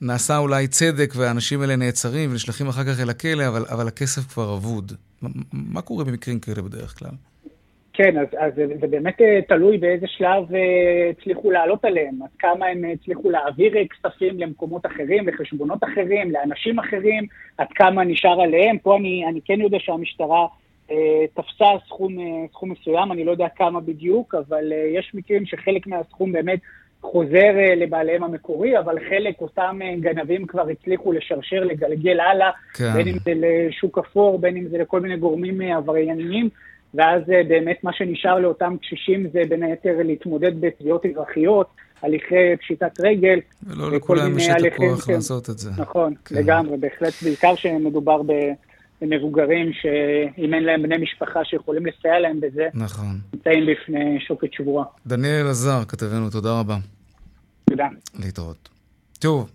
[0.00, 4.54] נעשה אולי צדק והאנשים האלה נעצרים ונשלחים אחר כך אל הכלא, אבל, אבל הכסף כבר
[4.54, 4.92] אבוד.
[5.22, 7.10] מה, מה קורה במקרים כאלה בדרך כלל?
[7.94, 10.54] כן, אז, אז זה, זה באמת אה, תלוי באיזה שלב uh,
[11.10, 17.26] הצליחו לעלות עליהם, עד כמה הם הצליחו להעביר כספים למקומות אחרים, לחשבונות אחרים, לאנשים אחרים,
[17.58, 18.78] עד כמה נשאר עליהם.
[18.78, 20.46] פה אני, אני כן יודע שהמשטרה
[20.88, 20.92] uh,
[21.34, 25.86] תפסה סכום, uh, סכום מסוים, אני לא יודע כמה בדיוק, אבל uh, יש מקרים שחלק
[25.86, 26.58] מהסכום באמת
[27.02, 32.92] חוזר uh, לבעליהם המקורי, אבל חלק, אותם uh, גנבים כבר הצליחו לשרשר, לגלגל הלאה, כן.
[32.94, 36.48] בין אם זה לשוק אפור, בין אם זה לכל מיני גורמים uh, עברייניים.
[36.94, 41.66] ואז אה, באמת מה שנשאר לאותם קשישים זה בין היתר להתמודד בתביעות אזרחיות,
[42.02, 43.38] הליכי פשיטת רגל.
[43.62, 45.12] ולא לכולם יש את הכוח כן.
[45.12, 45.70] לעשות את זה.
[45.78, 46.34] נכון, כן.
[46.34, 48.20] לגמרי, בהחלט, בעיקר שמדובר
[49.00, 53.18] במבוגרים שאם אין להם בני משפחה שיכולים לסייע להם בזה, נכון.
[53.34, 54.84] נמצאים בפני שוקת שבורה.
[55.06, 56.76] דניאל עזר, כתבנו, תודה רבה.
[57.64, 57.88] תודה.
[58.18, 58.68] להתראות.
[59.18, 59.50] טוב.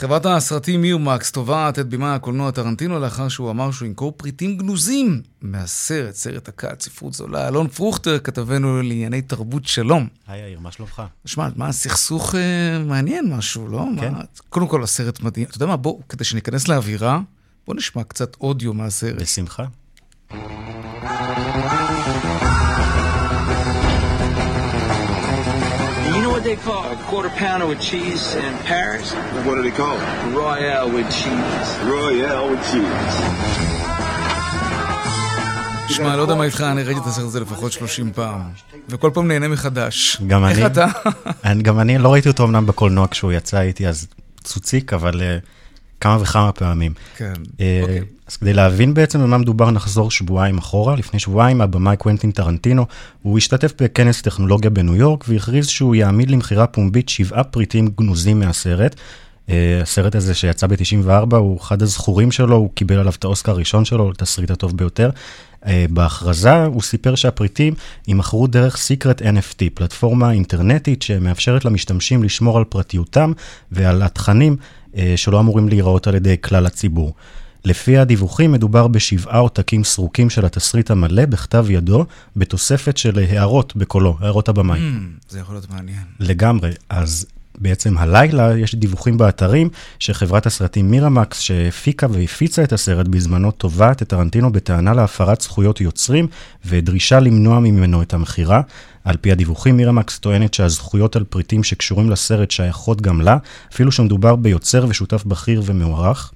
[0.00, 5.22] חברת הסרטים מירמקס תובעת את בימה הקולנוע טרנטינו לאחר שהוא אמר שהוא ימכור פריטים גנוזים
[5.42, 7.48] מהסרט, סרט הקהל, ספרות זולה.
[7.48, 10.08] אלון פרוכטר, כתבנו לענייני תרבות שלום.
[10.28, 11.02] היי יאיר, מה שלומך?
[11.24, 13.84] שמע, מה, הסכסוך אה, מעניין משהו, לא?
[14.00, 14.12] כן.
[14.12, 15.46] מה, קודם כל, הסרט מדהים.
[15.48, 17.20] אתה יודע מה, בוא, כדי שניכנס לאווירה,
[17.66, 19.22] בוא נשמע קצת אודיו מהסרט.
[19.22, 19.64] בשמחה.
[26.50, 29.06] They call a quarter pounder with cheese in Paris?
[29.46, 30.08] What do they call it?
[30.40, 31.68] Royale with cheese.
[31.94, 33.16] Royale with cheese.
[35.88, 38.40] תשמע, לא יודע מה איתך, אני ראיתי את הסרט הזה לפחות 30 פעם,
[38.88, 40.20] וכל פעם נהנה מחדש.
[40.26, 40.52] גם אני.
[40.52, 40.86] איך אתה?
[41.66, 44.06] גם אני לא ראיתי אותו אמנם בקולנוע כשהוא יצא איתי, אז
[44.44, 45.38] צוציק, אבל אה,
[46.00, 46.92] כמה וכמה פעמים.
[47.16, 48.00] כן, אה, אוקיי.
[48.30, 50.96] אז כדי להבין בעצם על מה מדובר, נחזור שבועיים אחורה.
[50.96, 52.86] לפני שבועיים הבמאי קוונטין טרנטינו,
[53.22, 58.96] הוא השתתף בכנס טכנולוגיה בניו יורק, והכריז שהוא יעמיד למכירה פומבית שבעה פריטים גנוזים מהסרט.
[59.46, 63.84] Uh, הסרט הזה שיצא ב-94 הוא אחד הזכורים שלו, הוא קיבל עליו את האוסקר הראשון
[63.84, 65.10] שלו, לתסריט הטוב ביותר.
[65.62, 67.74] Uh, בהכרזה הוא סיפר שהפריטים
[68.08, 73.32] יימכרו דרך Secret NFT, פלטפורמה אינטרנטית שמאפשרת למשתמשים לשמור על פרטיותם
[73.72, 74.56] ועל התכנים
[75.16, 77.14] שלא אמורים להיראות על ידי כלל הציבור.
[77.64, 82.04] לפי הדיווחים מדובר בשבעה עותקים סרוקים של התסריט המלא בכתב ידו,
[82.36, 84.78] בתוספת של הערות בקולו, הערות הבמאי.
[84.78, 84.82] Mm,
[85.28, 86.02] זה יכול להיות מעניין.
[86.20, 86.70] לגמרי.
[86.88, 87.26] אז
[87.60, 89.68] בעצם הלילה יש דיווחים באתרים
[89.98, 96.26] שחברת הסרטים מירמקס, שהפיקה והפיצה את הסרט בזמנו, תובעת את טרנטינו בטענה להפרת זכויות יוצרים
[96.66, 98.60] ודרישה למנוע ממנו את המכירה.
[99.04, 103.36] על פי הדיווחים, Miramax טוענת שהזכויות על פריטים שקשורים לסרט שייכות גם לה,
[103.72, 106.32] אפילו שמדובר ביוצר ושותף בכיר ומוערך.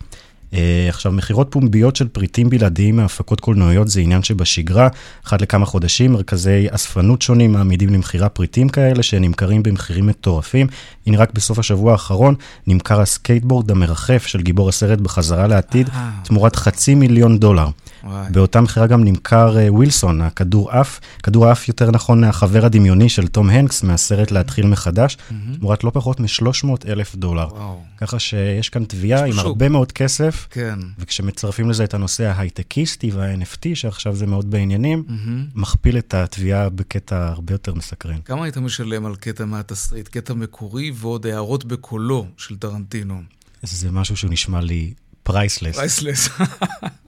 [0.54, 0.56] אה,
[0.88, 4.88] עכשיו, מכירות פומביות של פריטים בלעדיים מהפקות קולנועיות זה עניין שבשגרה.
[5.26, 10.66] אחת לכמה חודשים מרכזי אספנות שונים מעמידים למכירה פריטים כאלה שנמכרים במחירים מטורפים.
[11.06, 12.34] הנה רק בסוף השבוע האחרון
[12.66, 16.10] נמכר הסקייטבורד המרחף של גיבור הסרט בחזרה לעתיד, אה.
[16.24, 17.68] תמורת חצי מיליון דולר.
[18.04, 18.26] וואי.
[18.30, 23.26] באותה מכירה גם נמכר uh, ווילסון, הכדור אף, כדור האף יותר נכון החבר הדמיוני של
[23.26, 25.58] תום הנקס מהסרט להתחיל מחדש, mm-hmm.
[25.58, 27.46] תמורת לא פחות מ-300 אלף דולר.
[27.46, 27.80] וואו.
[27.98, 29.44] ככה שיש כאן תביעה עם שוק.
[29.44, 30.78] הרבה מאוד כסף, כן.
[30.98, 35.60] וכשמצרפים לזה את הנושא ההייטקיסטי וה-NFT, שעכשיו זה מאוד בעניינים, mm-hmm.
[35.60, 38.20] מכפיל את התביעה בקטע הרבה יותר מסקרן.
[38.24, 43.22] כמה היית משלם על קטע מהתסריט, קטע מקורי ועוד הערות בקולו של טרנטינו?
[43.62, 44.92] זה משהו שהוא נשמע לי
[45.24, 45.76] priceless.
[45.76, 46.28] Priceless.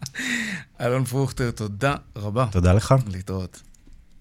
[0.81, 2.47] אלון פרוכטר, תודה רבה.
[2.51, 2.95] תודה לך.
[3.09, 3.63] להתראות.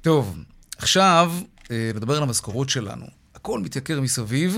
[0.02, 0.38] טוב,
[0.78, 1.34] עכשיו
[1.72, 3.06] אה, נדבר על המשכורות שלנו.
[3.36, 4.58] הכל מתייקר מסביב,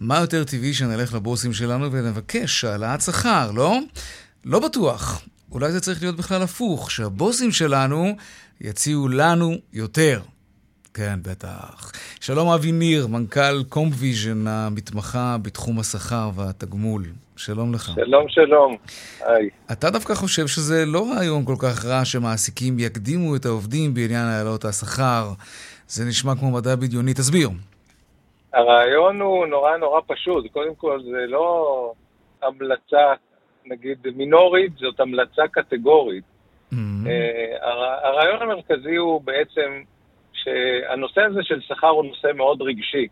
[0.00, 3.78] מה יותר טבעי שנלך לבוסים שלנו ונבקש העלאת שכר, לא?
[4.44, 5.22] לא בטוח.
[5.52, 8.16] אולי זה צריך להיות בכלל הפוך, שהבוסים שלנו
[8.60, 10.22] יציעו לנו יותר.
[10.94, 11.92] כן, בטח.
[12.20, 17.06] שלום אבי ניר, מנכ"ל CompVision המתמחה בתחום השכר והתגמול.
[17.36, 17.90] שלום לך.
[17.94, 18.76] שלום, שלום.
[19.20, 19.50] היי.
[19.72, 24.64] אתה דווקא חושב שזה לא רעיון כל כך רע שמעסיקים יקדימו את העובדים בעניין העלות
[24.64, 25.24] השכר.
[25.86, 27.14] זה נשמע כמו מדע בדיוני.
[27.14, 27.48] תסביר.
[28.52, 30.52] הרעיון הוא נורא נורא פשוט.
[30.52, 31.92] קודם כל, זה לא
[32.42, 33.14] המלצה,
[33.66, 36.24] נגיד, מינורית, זאת המלצה קטגורית.
[36.72, 36.76] Mm-hmm.
[38.02, 39.82] הרעיון המרכזי הוא בעצם
[40.32, 43.06] שהנושא הזה של שכר הוא נושא מאוד רגשי.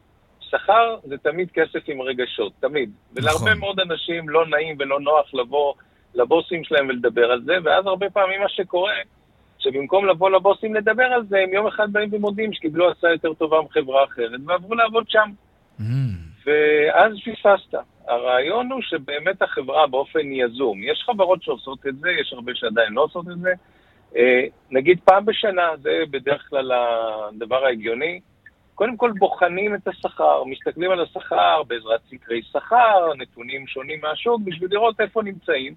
[0.55, 2.91] שכר זה תמיד כסף עם רגשות, תמיד.
[2.91, 3.23] נכון.
[3.23, 5.75] ולהרבה מאוד אנשים לא נעים ולא נוח לבוא
[6.15, 8.95] לבוסים שלהם ולדבר על זה, ואז הרבה פעמים מה שקורה,
[9.59, 13.61] שבמקום לבוא לבוסים לדבר על זה, הם יום אחד באים ומודים שקיבלו הצעה יותר טובה
[13.63, 15.31] מחברה אחרת, ועברו לעבוד שם.
[15.81, 15.83] Mm.
[16.47, 17.75] ואז פספסת.
[18.09, 23.03] הרעיון הוא שבאמת החברה באופן יזום, יש חברות שעושות את זה, יש הרבה שעדיין לא
[23.03, 23.53] עושות את זה.
[24.17, 28.21] אה, נגיד פעם בשנה, זה בדרך כלל הדבר ההגיוני.
[28.75, 34.69] קודם כל בוחנים את השכר, מסתכלים על השכר בעזרת סקרי שכר, נתונים שונים מהשוק, בשביל
[34.73, 35.75] לראות איפה נמצאים,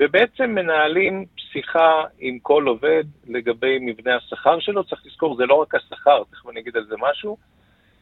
[0.00, 4.84] ובעצם מנהלים שיחה עם כל עובד לגבי מבנה השכר שלו.
[4.84, 7.36] צריך לזכור, זה לא רק השכר, תכף אני אגיד על זה משהו,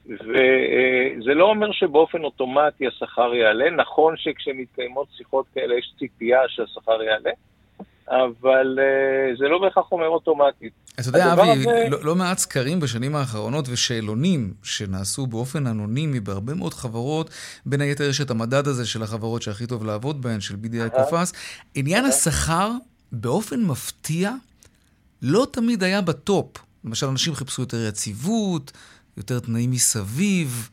[0.07, 3.71] וזה לא אומר שבאופן אוטומטי השכר יעלה.
[3.71, 7.31] נכון שכשמתקיימות שיחות כאלה יש ציפייה שהשכר יעלה,
[8.13, 10.73] אבל uh, זה לא בהכרח אומר אוטומטית.
[10.95, 11.87] אתה יודע, אבי, הזה...
[11.91, 17.31] לא, לא מעט סקרים בשנים האחרונות ושאלונים שנעשו באופן אנונימי בהרבה מאוד חברות,
[17.67, 21.33] בין היתר יש את המדד הזה של החברות שהכי טוב לעבוד בהן, של BDI קופס.
[21.75, 22.71] עניין השכר,
[23.13, 24.33] באופן מפתיע,
[25.23, 26.57] לא תמיד היה בטופ.
[26.85, 28.73] למשל, אנשים חיפשו יותר יציבות,
[29.17, 30.71] יותר תנאים מסביב.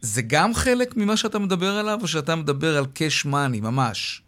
[0.00, 4.22] זה גם חלק ממה שאתה מדבר עליו, או שאתה מדבר על cash money, ממש?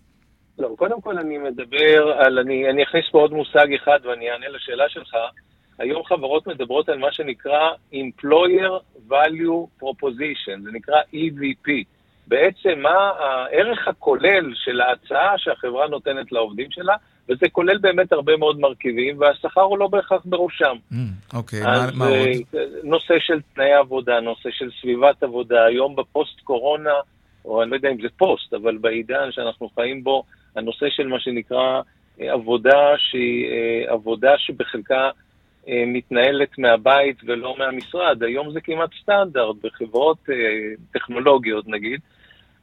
[0.61, 4.49] לא, קודם כל אני מדבר על, אני, אני אכניס פה עוד מושג אחד ואני אענה
[4.49, 5.17] לשאלה שלך.
[5.79, 11.71] היום חברות מדברות על מה שנקרא Employer Value Proposition, זה נקרא EVP.
[12.27, 16.95] בעצם מה הערך הכולל של ההצעה שהחברה נותנת לעובדים שלה,
[17.29, 20.77] וזה כולל באמת הרבה מאוד מרכיבים, והשכר הוא לא בהכרח בראשם.
[20.93, 20.97] Mm,
[21.35, 22.17] אוקיי, מה, מה עוד?
[22.55, 26.95] אה, נושא של תנאי עבודה, נושא של סביבת עבודה, היום בפוסט-קורונה,
[27.45, 30.23] או אני לא יודע אם זה פוסט, אבל בעידן שאנחנו חיים בו,
[30.57, 31.81] הנושא של מה שנקרא
[32.21, 35.11] אה, עבודה שהיא אה, עבודה שבחלקה
[35.69, 38.23] אה, מתנהלת מהבית ולא מהמשרד.
[38.23, 40.19] היום זה כמעט סטנדרט בחברות
[40.93, 42.01] טכנולוגיות נגיד.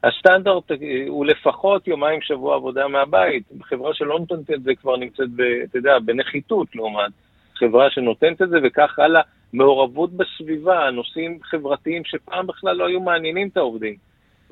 [0.04, 0.70] הסטנדרט
[1.08, 3.42] הוא לפחות יומיים שבוע עבודה מהבית.
[3.62, 7.12] חברה שלא נותנת את זה כבר נמצאת, ב, אתה יודע, בנחיתות לעומת
[7.54, 9.22] חברה שנותנת את זה, וכך הלאה.
[9.52, 14.07] מעורבות בסביבה, נושאים חברתיים שפעם בכלל לא היו מעניינים את העובדים.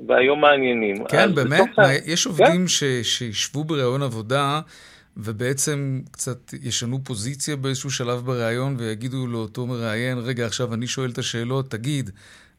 [0.09, 1.05] והיום מעניינים.
[1.05, 1.79] כן, באמת?
[1.79, 2.69] מה, יש עובדים כן?
[2.69, 4.61] ש, שישבו בראיון עבודה
[5.17, 11.19] ובעצם קצת ישנו פוזיציה באיזשהו שלב בראיון ויגידו לאותו מראיין, רגע, עכשיו אני שואל את
[11.19, 12.11] השאלות, תגיד,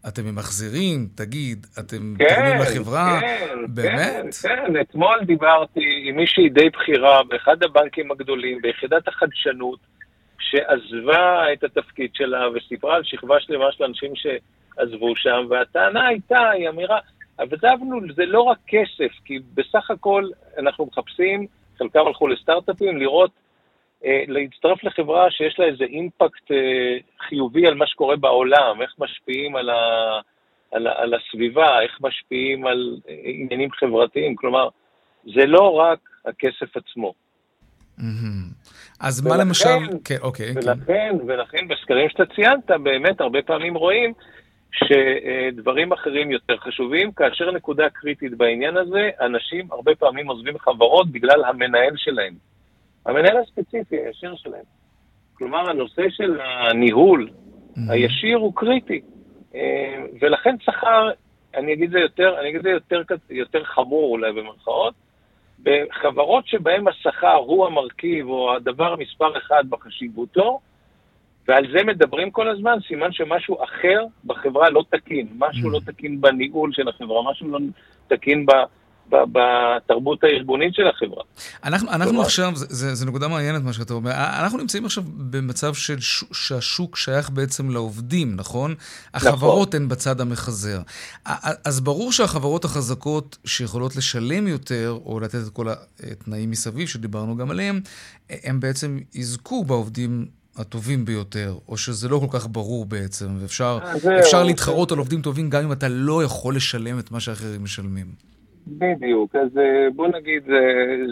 [0.07, 1.07] אתם ממחזרים?
[1.15, 3.19] תגיד, אתם כן, תורמים לחברה?
[3.21, 4.35] כן, באמת?
[4.41, 4.81] כן, כן.
[4.81, 9.79] אתמול דיברתי עם מישהי די בכירה באחד הבנקים הגדולים, ביחידת החדשנות,
[10.39, 16.69] שעזבה את התפקיד שלה וסיפרה על שכבה שלמה של אנשים שעזבו שם, והטענה הייתה, היא
[16.69, 16.99] אמירה,
[17.37, 23.31] עבדנו זה לא רק כסף, כי בסך הכל אנחנו מחפשים חלקם הלכו לסטארט-אפים, לראות,
[24.05, 29.55] אה, להצטרף לחברה שיש לה איזה אימפקט אה, חיובי על מה שקורה בעולם, איך משפיעים
[29.55, 29.75] על, ה,
[30.71, 34.69] על, ה, על הסביבה, איך משפיעים על אה, עניינים חברתיים, כלומר,
[35.23, 37.13] זה לא רק הכסף עצמו.
[38.99, 39.67] אז מה למשל...
[40.05, 40.51] כן, אוקיי.
[40.55, 41.15] ולכן, כן.
[41.27, 44.13] ולכן בסקרים שאתה ציינת, באמת הרבה פעמים רואים
[44.71, 51.43] שדברים אחרים יותר חשובים, כאשר נקודה קריטית בעניין הזה, אנשים הרבה פעמים עוזבים חברות בגלל
[51.45, 52.33] המנהל שלהם.
[53.05, 54.63] המנהל הספציפי, הישיר שלהם.
[55.33, 57.29] כלומר, הנושא של הניהול
[57.89, 59.01] הישיר הוא קריטי.
[59.55, 61.09] אה, ולכן שכר,
[61.55, 64.93] אני אגיד זה יותר, אני אגיד זה יותר, יותר חמור אולי במרכאות,
[65.63, 70.59] בחברות שבהן השכר הוא המרכיב או הדבר מספר אחד בחשיבותו,
[71.47, 75.71] ועל זה מדברים כל הזמן, סימן שמשהו אחר בחברה לא תקין, משהו mm.
[75.71, 77.59] לא תקין בניהול של החברה, משהו לא
[78.07, 78.51] תקין ב...
[79.09, 81.23] בתרבות הארגונית של החברה.
[81.63, 86.23] אנחנו, אנחנו עכשיו, זו נקודה מעניינת מה שאתה אומר, אנחנו נמצאים עכשיו במצב של ש,
[86.33, 88.75] שהשוק שייך בעצם לעובדים, נכון?
[89.13, 89.81] החברות נכון.
[89.81, 90.81] הן בצד המחזר.
[91.65, 95.67] אז ברור שהחברות החזקות שיכולות לשלם יותר, או לתת את כל
[95.99, 97.81] התנאים מסביב שדיברנו גם עליהם,
[98.29, 100.25] הם בעצם יזכו בעובדים
[100.57, 103.77] הטובים ביותר, או שזה לא כל כך ברור בעצם, ואפשר
[104.33, 108.05] אה, להתחרות על עובדים טובים גם אם אתה לא יכול לשלם את מה שאחרים משלמים.
[108.67, 110.61] בדיוק, אז אה, בוא נגיד, זה,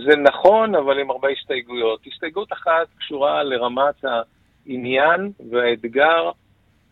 [0.05, 1.99] זה נכון, אבל עם הרבה הסתייגויות.
[2.13, 6.31] הסתייגות אחת קשורה לרמת העניין והאתגר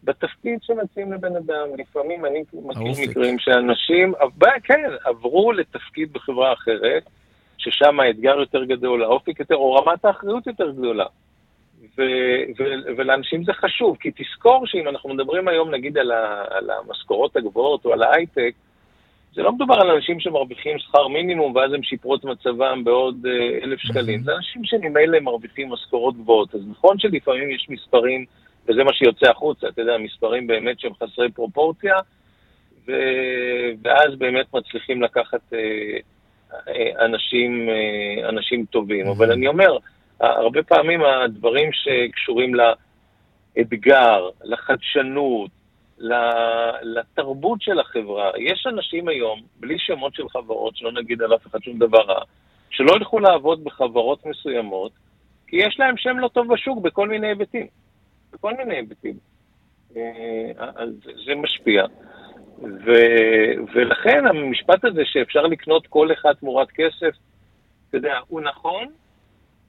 [0.04, 1.68] בתפקיד שמציעים לבן אדם.
[1.78, 4.14] לפעמים אני מכיר מקרים שאנשים,
[4.64, 7.04] כן, עברו לתפקיד בחברה אחרת,
[7.58, 11.06] ששם האתגר יותר גדול, האופק יותר, או רמת האחריות יותר גדולה.
[11.98, 16.70] ו- ו- ולאנשים זה חשוב, כי תזכור שאם אנחנו מדברים היום נגיד על, ה- על
[16.70, 18.54] המשכורות הגבוהות או על ההייטק,
[19.36, 23.64] זה לא מדובר על אנשים שמרוויחים שכר מינימום ואז הם שיפרו את מצבם בעוד אה,
[23.64, 24.24] אלף שקלים.
[24.24, 26.56] זה אנשים שממילא מרוויחים משכורות גבוהות.
[26.56, 28.26] אז נכון שלפעמים יש מספרים,
[28.68, 31.96] וזה מה שיוצא החוצה, אתה יודע, מספרים באמת שהם חסרי פרופורציה,
[32.88, 32.92] ו...
[33.84, 35.60] ואז באמת מצליחים לקחת אה,
[36.68, 37.70] אה, אנשים,
[38.30, 39.08] אנשים טובים.
[39.08, 39.78] אבל אני אומר,
[40.20, 45.52] הרבה פעמים הדברים שקשורים לאתגר, לחדשנות,
[46.82, 48.32] לתרבות של החברה.
[48.38, 52.24] יש אנשים היום, בלי שמות של חברות, שלא נגיד על אף אחד שום דבר רע,
[52.70, 54.92] שלא ילכו לעבוד בחברות מסוימות,
[55.48, 57.68] כי יש להם שם לא טוב בשוק בכל מיני היבטים.
[58.34, 59.18] בכל מיני היבטים.
[59.98, 60.90] אה, אז
[61.26, 61.86] זה משפיע.
[62.60, 62.92] ו,
[63.74, 67.16] ולכן המשפט הזה שאפשר לקנות כל אחד תמורת כסף,
[67.90, 68.88] אתה יודע, הוא נכון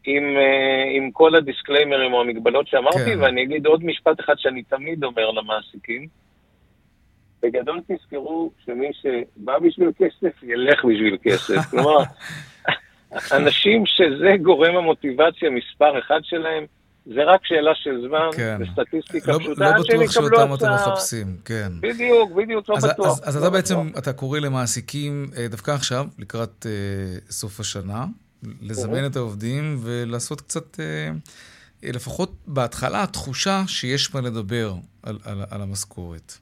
[0.05, 3.21] עם, אה, עם כל הדיסקליימרים או המגבלות שאמרתי, כן.
[3.21, 6.07] ואני אגיד עוד משפט אחד שאני תמיד אומר למעסיקים.
[7.43, 11.55] בגדול תזכרו שמי שבא בשביל כסף, ילך בשביל כסף.
[11.71, 11.99] כלומר,
[13.33, 16.65] אנשים שזה גורם המוטיבציה מספר אחד שלהם,
[17.07, 18.59] זה רק שאלה של זמן, כן.
[18.61, 21.73] וסטטיסטיקה לא, פשוטה, לא בטוח שאותם אתם מחפשים, כן.
[21.81, 23.07] בדיוק, בדיוק, לא אז, בטוח.
[23.07, 23.53] אז, אז לא אתה בטוח.
[23.53, 28.05] בעצם, אתה קורא למעסיקים אה, דווקא עכשיו, לקראת אה, סוף השנה,
[28.63, 31.11] לזמן את העובדים ולעשות קצת, אה,
[31.83, 36.39] לפחות בהתחלה, תחושה שיש מה לדבר על, על, על המשכורת.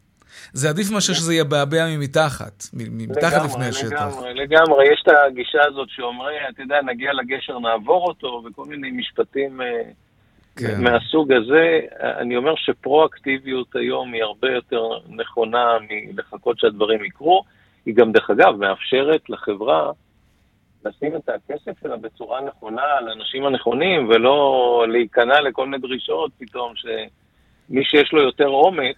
[0.52, 3.92] זה עדיף מאשר שזה יהיה בעבע ממתחת, מתחת לפני השטח.
[3.92, 4.92] לגמרי, לגמרי.
[4.92, 9.82] יש את הגישה הזאת שאומרים, אתה יודע, נגיע לגשר, נעבור אותו, וכל מיני משפטים אה,
[10.56, 10.84] כן.
[10.84, 11.80] מהסוג הזה.
[12.00, 17.44] אני אומר שפרואקטיביות היום היא הרבה יותר נכונה מלחכות שהדברים יקרו.
[17.86, 19.90] היא גם, דרך אגב, מאפשרת לחברה
[20.86, 27.84] לשים את הכסף שלה בצורה נכונה לאנשים הנכונים, ולא להיכנע לכל מיני דרישות פתאום, שמי
[27.84, 28.96] שיש לו יותר אומץ,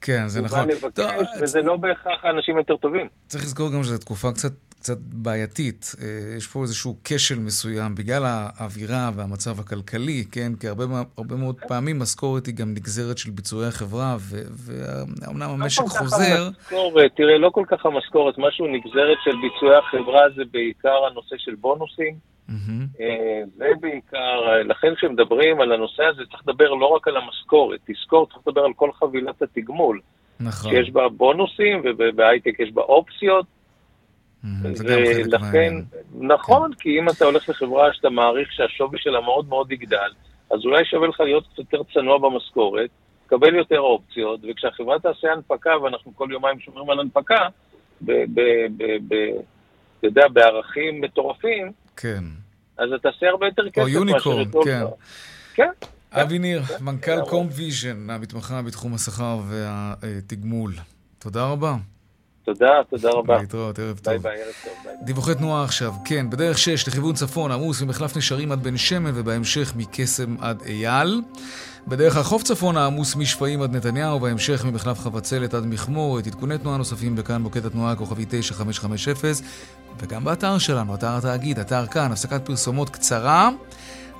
[0.00, 0.58] כן, זה נכון.
[0.58, 3.08] הוא בא לבקש, וזה לא בהכרח האנשים יותר טובים.
[3.26, 5.94] צריך לזכור גם שזו תקופה קצת, קצת בעייתית.
[6.02, 10.52] אה, יש פה איזשהו כשל מסוים בגלל האווירה והמצב הכלכלי, כן?
[10.60, 10.84] כי הרבה,
[11.18, 14.16] הרבה מאוד פעמים משכורת היא גם נגזרת של ביצועי החברה,
[14.66, 16.46] ואומנם לא המשק חוזר...
[16.46, 21.54] המשכורת, תראה, לא כל כך המשכורת, משהו נגזרת של ביצועי החברה זה בעיקר הנושא של
[21.54, 22.14] בונוסים.
[23.00, 28.26] אה, זה בעיקר, לכן כשמדברים על הנושא הזה צריך לדבר לא רק על המשכורת, תזכור,
[28.26, 30.00] צריך לדבר על כל חבילת התגמול.
[30.40, 30.70] נכון.
[30.70, 33.46] שיש בה בונוסים ובהייטק יש בה אופציות.
[34.44, 35.74] ולכן,
[36.12, 40.10] נכון, כי אם אתה הולך לחברה שאתה מעריך שהשווי שלה מאוד מאוד יגדל,
[40.50, 42.90] אז אולי שווה לך להיות קצת יותר צנוע במשכורת,
[43.26, 47.48] לקבל יותר אופציות, וכשהחברה תעשה הנפקה, ואנחנו כל יומיים שומעים על הנפקה,
[48.04, 48.10] אתה
[50.02, 52.24] יודע, בערכים מטורפים, כן.
[52.78, 53.82] אז אתה תעשה הרבה יותר כסף.
[53.82, 54.82] או unicorn, כן.
[55.54, 55.70] כן.
[56.12, 60.72] אבי ניר, מנכ"ל CompVision, המתמחה בתחום השכר והתגמול.
[61.18, 61.74] תודה רבה.
[62.44, 63.38] תודה, תודה רבה.
[63.38, 64.12] להתראות, ערב טוב.
[64.12, 64.72] ביי ביי, ערב טוב.
[64.84, 64.94] ביי.
[65.02, 69.72] דיווחי תנועה עכשיו, כן, בדרך 6 לכיוון צפון עמוס ממחלף נשרים עד בן שמן ובהמשך
[69.76, 71.22] מקסם עד אייל.
[71.88, 76.18] בדרך החוף צפון העמוס משפעים עד נתניהו, ובהמשך ממחלף חבצלת עד מכמור.
[76.18, 79.44] את עדכוני תנועה נוספים בכאן מוקד התנועה הכוכבי 9550,
[79.98, 83.50] וגם באתר שלנו, אתר התאגיד, אתר כאן, הפסקת פרסומות קצרה,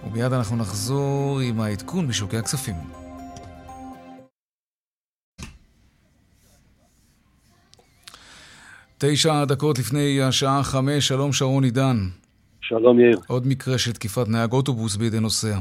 [0.06, 2.99] ומיד אנחנו נחזור עם העדכון בשוקי הכספים.
[9.02, 11.96] תשע דקות לפני השעה חמש, שלום שרון עידן.
[12.60, 13.18] שלום יאיר.
[13.28, 15.58] עוד מקרה של תקיפת נהג אוטובוס בידי נוסע.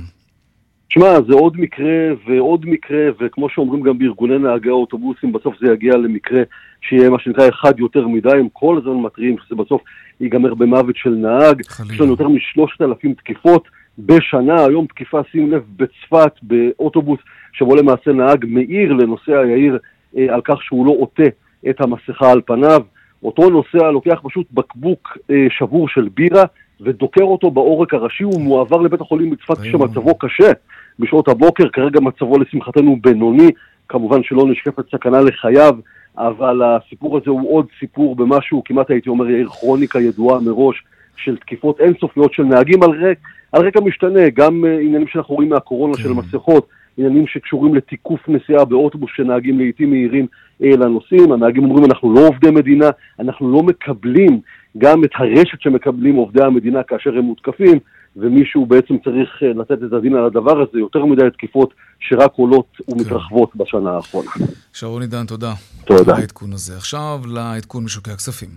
[0.89, 1.93] שמע, זה עוד מקרה
[2.27, 6.41] ועוד מקרה, וכמו שאומרים גם בארגוני נהגי האוטובוסים, בסוף זה יגיע למקרה
[6.81, 9.81] שיהיה מה שנקרא אחד יותר מדי, הם כל הזמן מתריעים שזה בסוף
[10.19, 11.61] ייגמר במוות של נהג.
[11.67, 11.93] חלילה.
[11.93, 13.67] יש לנו יותר משלושת אלפים תקיפות
[13.99, 17.19] בשנה, היום תקיפה, שים לב, בצפת, באוטובוס,
[17.53, 19.77] שבו למעשה נהג מעיר לנוסע יאיר
[20.17, 21.29] אה, על כך שהוא לא עוטה
[21.69, 22.81] את המסכה על פניו.
[23.23, 26.43] אותו נוסע לוקח פשוט בקבוק אה, שבור של בירה
[26.81, 30.51] ודוקר אותו בעורק הראשי, הוא מועבר לבית החולים בצפת כשמצבו קשה.
[30.99, 33.51] בשעות הבוקר, כרגע מצבו לשמחתנו בינוני,
[33.89, 35.75] כמובן שלא נשקפת סכנה לחייו,
[36.17, 40.83] אבל הסיפור הזה הוא עוד סיפור במשהו, כמעט הייתי אומר יאיר כרוניקה ידועה מראש
[41.17, 43.17] של תקיפות אינסופיות של נהגים על, רק,
[43.51, 46.03] על רקע משתנה, גם uh, עניינים שאנחנו רואים מהקורונה כן.
[46.03, 46.67] של מסכות,
[46.99, 50.27] עניינים שקשורים לתיקוף נסיעה באוטובוס שנהגים לעיתים מהירים
[50.63, 52.89] אה, לנוסעים, הנהגים אומרים אנחנו לא עובדי מדינה,
[53.19, 54.41] אנחנו לא מקבלים
[54.77, 57.79] גם את הרשת שמקבלים עובדי המדינה כאשר הם מותקפים,
[58.15, 62.77] ומישהו בעצם צריך אה, לתת את הדין על הדבר הזה, יותר מדי תקיפות שרק עולות
[62.87, 63.59] ומתרחבות כן.
[63.59, 64.29] בשנה האחרונה.
[64.73, 65.53] שרון עידן, תודה.
[65.85, 66.13] תודה.
[66.19, 66.77] לעדכון הזה.
[66.77, 68.49] עכשיו לעדכון משוקי הכספים.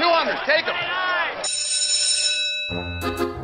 [0.00, 0.66] 200, take
[3.18, 3.37] them.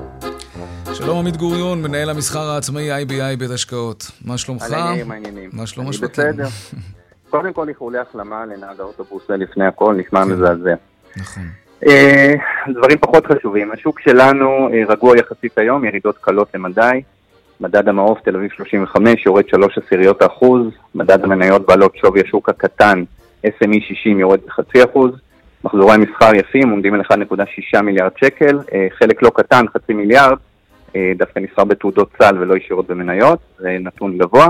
[0.95, 4.11] שלום עמית גוריון, מנהל המסחר העצמאי IBI בית השקעות.
[4.25, 4.63] מה שלומך?
[4.63, 5.51] העניינים, העניינים.
[5.53, 6.25] מה שלום השווקים?
[6.25, 6.47] בסדר.
[7.31, 10.31] קודם כל איחולי החלמה לנהג האוטובוס לפני הכל, נשמע כן.
[10.31, 10.75] מזעזע.
[11.17, 11.43] נכון.
[11.87, 12.35] אה,
[12.69, 17.03] דברים פחות חשובים, השוק שלנו אה, רגוע יחסית היום, ירידות קלות למדי.
[17.61, 23.05] מדד המעוף תל אביב 35 יורד 3 עשיריות האחוז, מדד המניות בעלות שווי השוק הקטן
[23.47, 25.11] SME 60 יורד בחצי אחוז,
[25.65, 30.37] מחזורי המסחר יפים עומדים על 1.6 מיליארד שקל, אה, חלק לא קטן, חצי מיליארד,
[31.17, 34.47] דווקא נסחר בתעודות סל ולא ישירות במניות, זה נתון גבוה.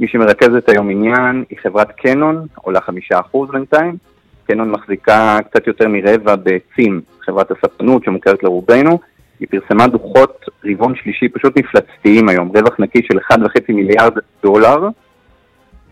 [0.00, 3.96] מי שמרכזת היום עניין היא חברת קנון, עולה חמישה אחוז בינתיים.
[4.44, 8.98] קנון מחזיקה קצת יותר מרבע בצים, חברת הספנות שמוכרת לרובנו.
[9.40, 14.12] היא פרסמה דוחות רבעון שלישי פשוט מפלצתיים היום, רווח נקי של 1.5 מיליארד
[14.42, 14.88] דולר.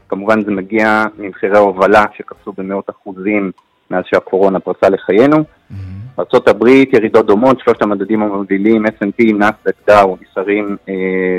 [0.08, 3.50] כמובן זה מגיע ממחירי ההובלה שקפצו במאות אחוזים
[3.90, 5.36] מאז שהקורונה פרצה לחיינו.
[5.36, 6.00] Mm-hmm.
[6.18, 10.94] ארה"ב, ירידות דומות, שלושת המדדים המובילים, S&P, נאסדק, דאו, נסערים אה,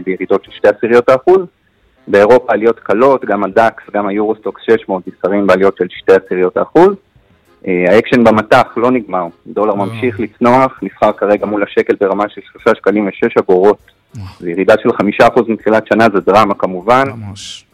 [0.05, 1.41] בירידות של שתי עשיריות האחוז.
[2.07, 6.13] באירופה עליות קלות, גם ה DAX, גם ה Euro Stoxx 600 נסחרים בעליות של שתי
[6.25, 6.95] עשיריות האחוז.
[7.67, 12.77] אה, האקשן במט"ח לא נגמר, דולר ממשיך לצנוח, נסחר כרגע מול השקל ברמה של 3
[12.77, 13.77] שקלים ו-6 אגורות.
[14.39, 17.03] זו ירידה של 5% מתחילת שנה, זה דרמה כמובן.
[17.15, 17.65] ממש.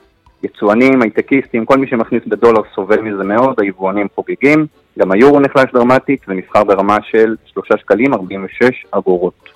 [0.44, 4.68] יצואנים, הייטקיסטים, כל מי שמכניס בדולר סובל מזה מאוד, היבואנים חוגגים.
[5.00, 9.50] גם היורו נחלש דרמטית ונסחר ברמה של 3 שקלים 46 אגורות.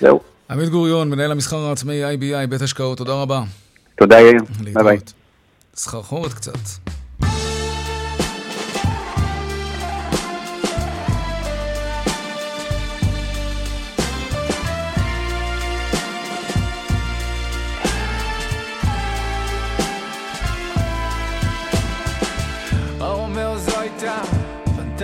[0.00, 0.20] זהו.
[0.50, 3.42] עמית גוריון, מנהל המסחר העצמאי IBI, בית השקעות, תודה רבה.
[3.98, 4.98] תודה יאיר, ביי ביי.
[5.74, 6.90] סחרחורת קצת.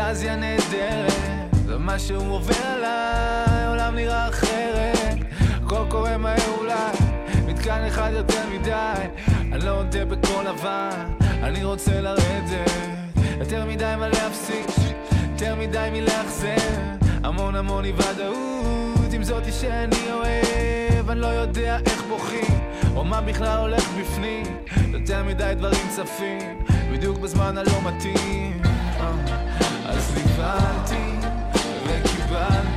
[0.07, 5.17] פנטזיה נהדרת, ומה שהוא עובר עליי, עולם נראה אחרת.
[5.65, 6.97] הכל קורה מהר אולי,
[7.47, 8.95] מתקן אחד יותר מדי.
[9.53, 12.71] אני לא יודע בקול לבן, אני רוצה לרדת.
[13.39, 14.67] יותר מדי מה להפסיק,
[15.33, 16.77] יותר מדי מלאכזר.
[17.23, 21.11] המון המון אי ודאות, עם זאתי שאני אוהב.
[21.11, 22.61] אני לא יודע איך בוכים,
[22.97, 24.47] או מה בכלל הולך בפנים.
[24.93, 26.59] יותר מדי דברים צפים,
[26.93, 28.66] בדיוק בזמן הלא מתאים.
[30.17, 31.05] נבהלתי
[31.87, 32.76] וקיבלתי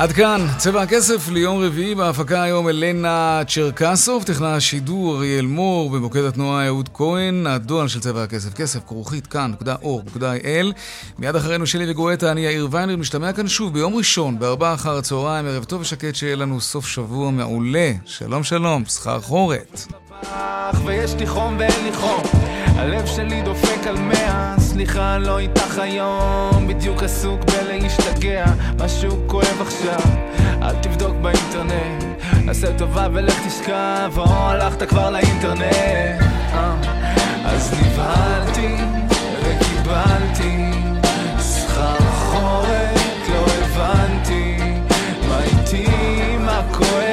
[0.00, 6.24] עד כאן, צבע הכסף ליום רביעי, בהפקה היום אלנה צ'רקסוב, טכנן השידור אריאל מור, במוקד
[6.24, 10.72] התנועה אהוד כהן, הדואל של צבע הכסף, כסף כרוכית כאן.org.il.
[11.18, 15.46] מיד אחרינו שלי וגואטה, אני יאיר ויינר, משתמע כאן שוב ביום ראשון, בארבעה אחר הצהריים,
[15.46, 17.92] ערב טוב ושקט, שיהיה לנו סוף שבוע מעולה.
[18.04, 19.86] שלום שלום, סחר חורת.
[20.28, 22.22] אך ויש לי חום ואין לי חום.
[22.76, 26.68] הלב שלי דופק על מאה סליחה, לא איתך היום.
[26.68, 28.44] בדיוק עסוק בלהשתגע
[28.78, 30.00] משהו כואב עכשיו.
[30.62, 32.04] אל תבדוק באינטרנט
[32.48, 34.12] עשה טובה ולך תשכב.
[34.16, 35.62] או הלכת כבר לאינטרנט.
[35.62, 36.74] אה,
[37.44, 38.76] אז נבהלתי
[39.42, 40.70] וקיבלתי.
[41.38, 42.98] סחרחורת
[43.28, 44.56] לא הבנתי
[45.28, 45.86] מה איתי,
[46.38, 47.09] מה כואב.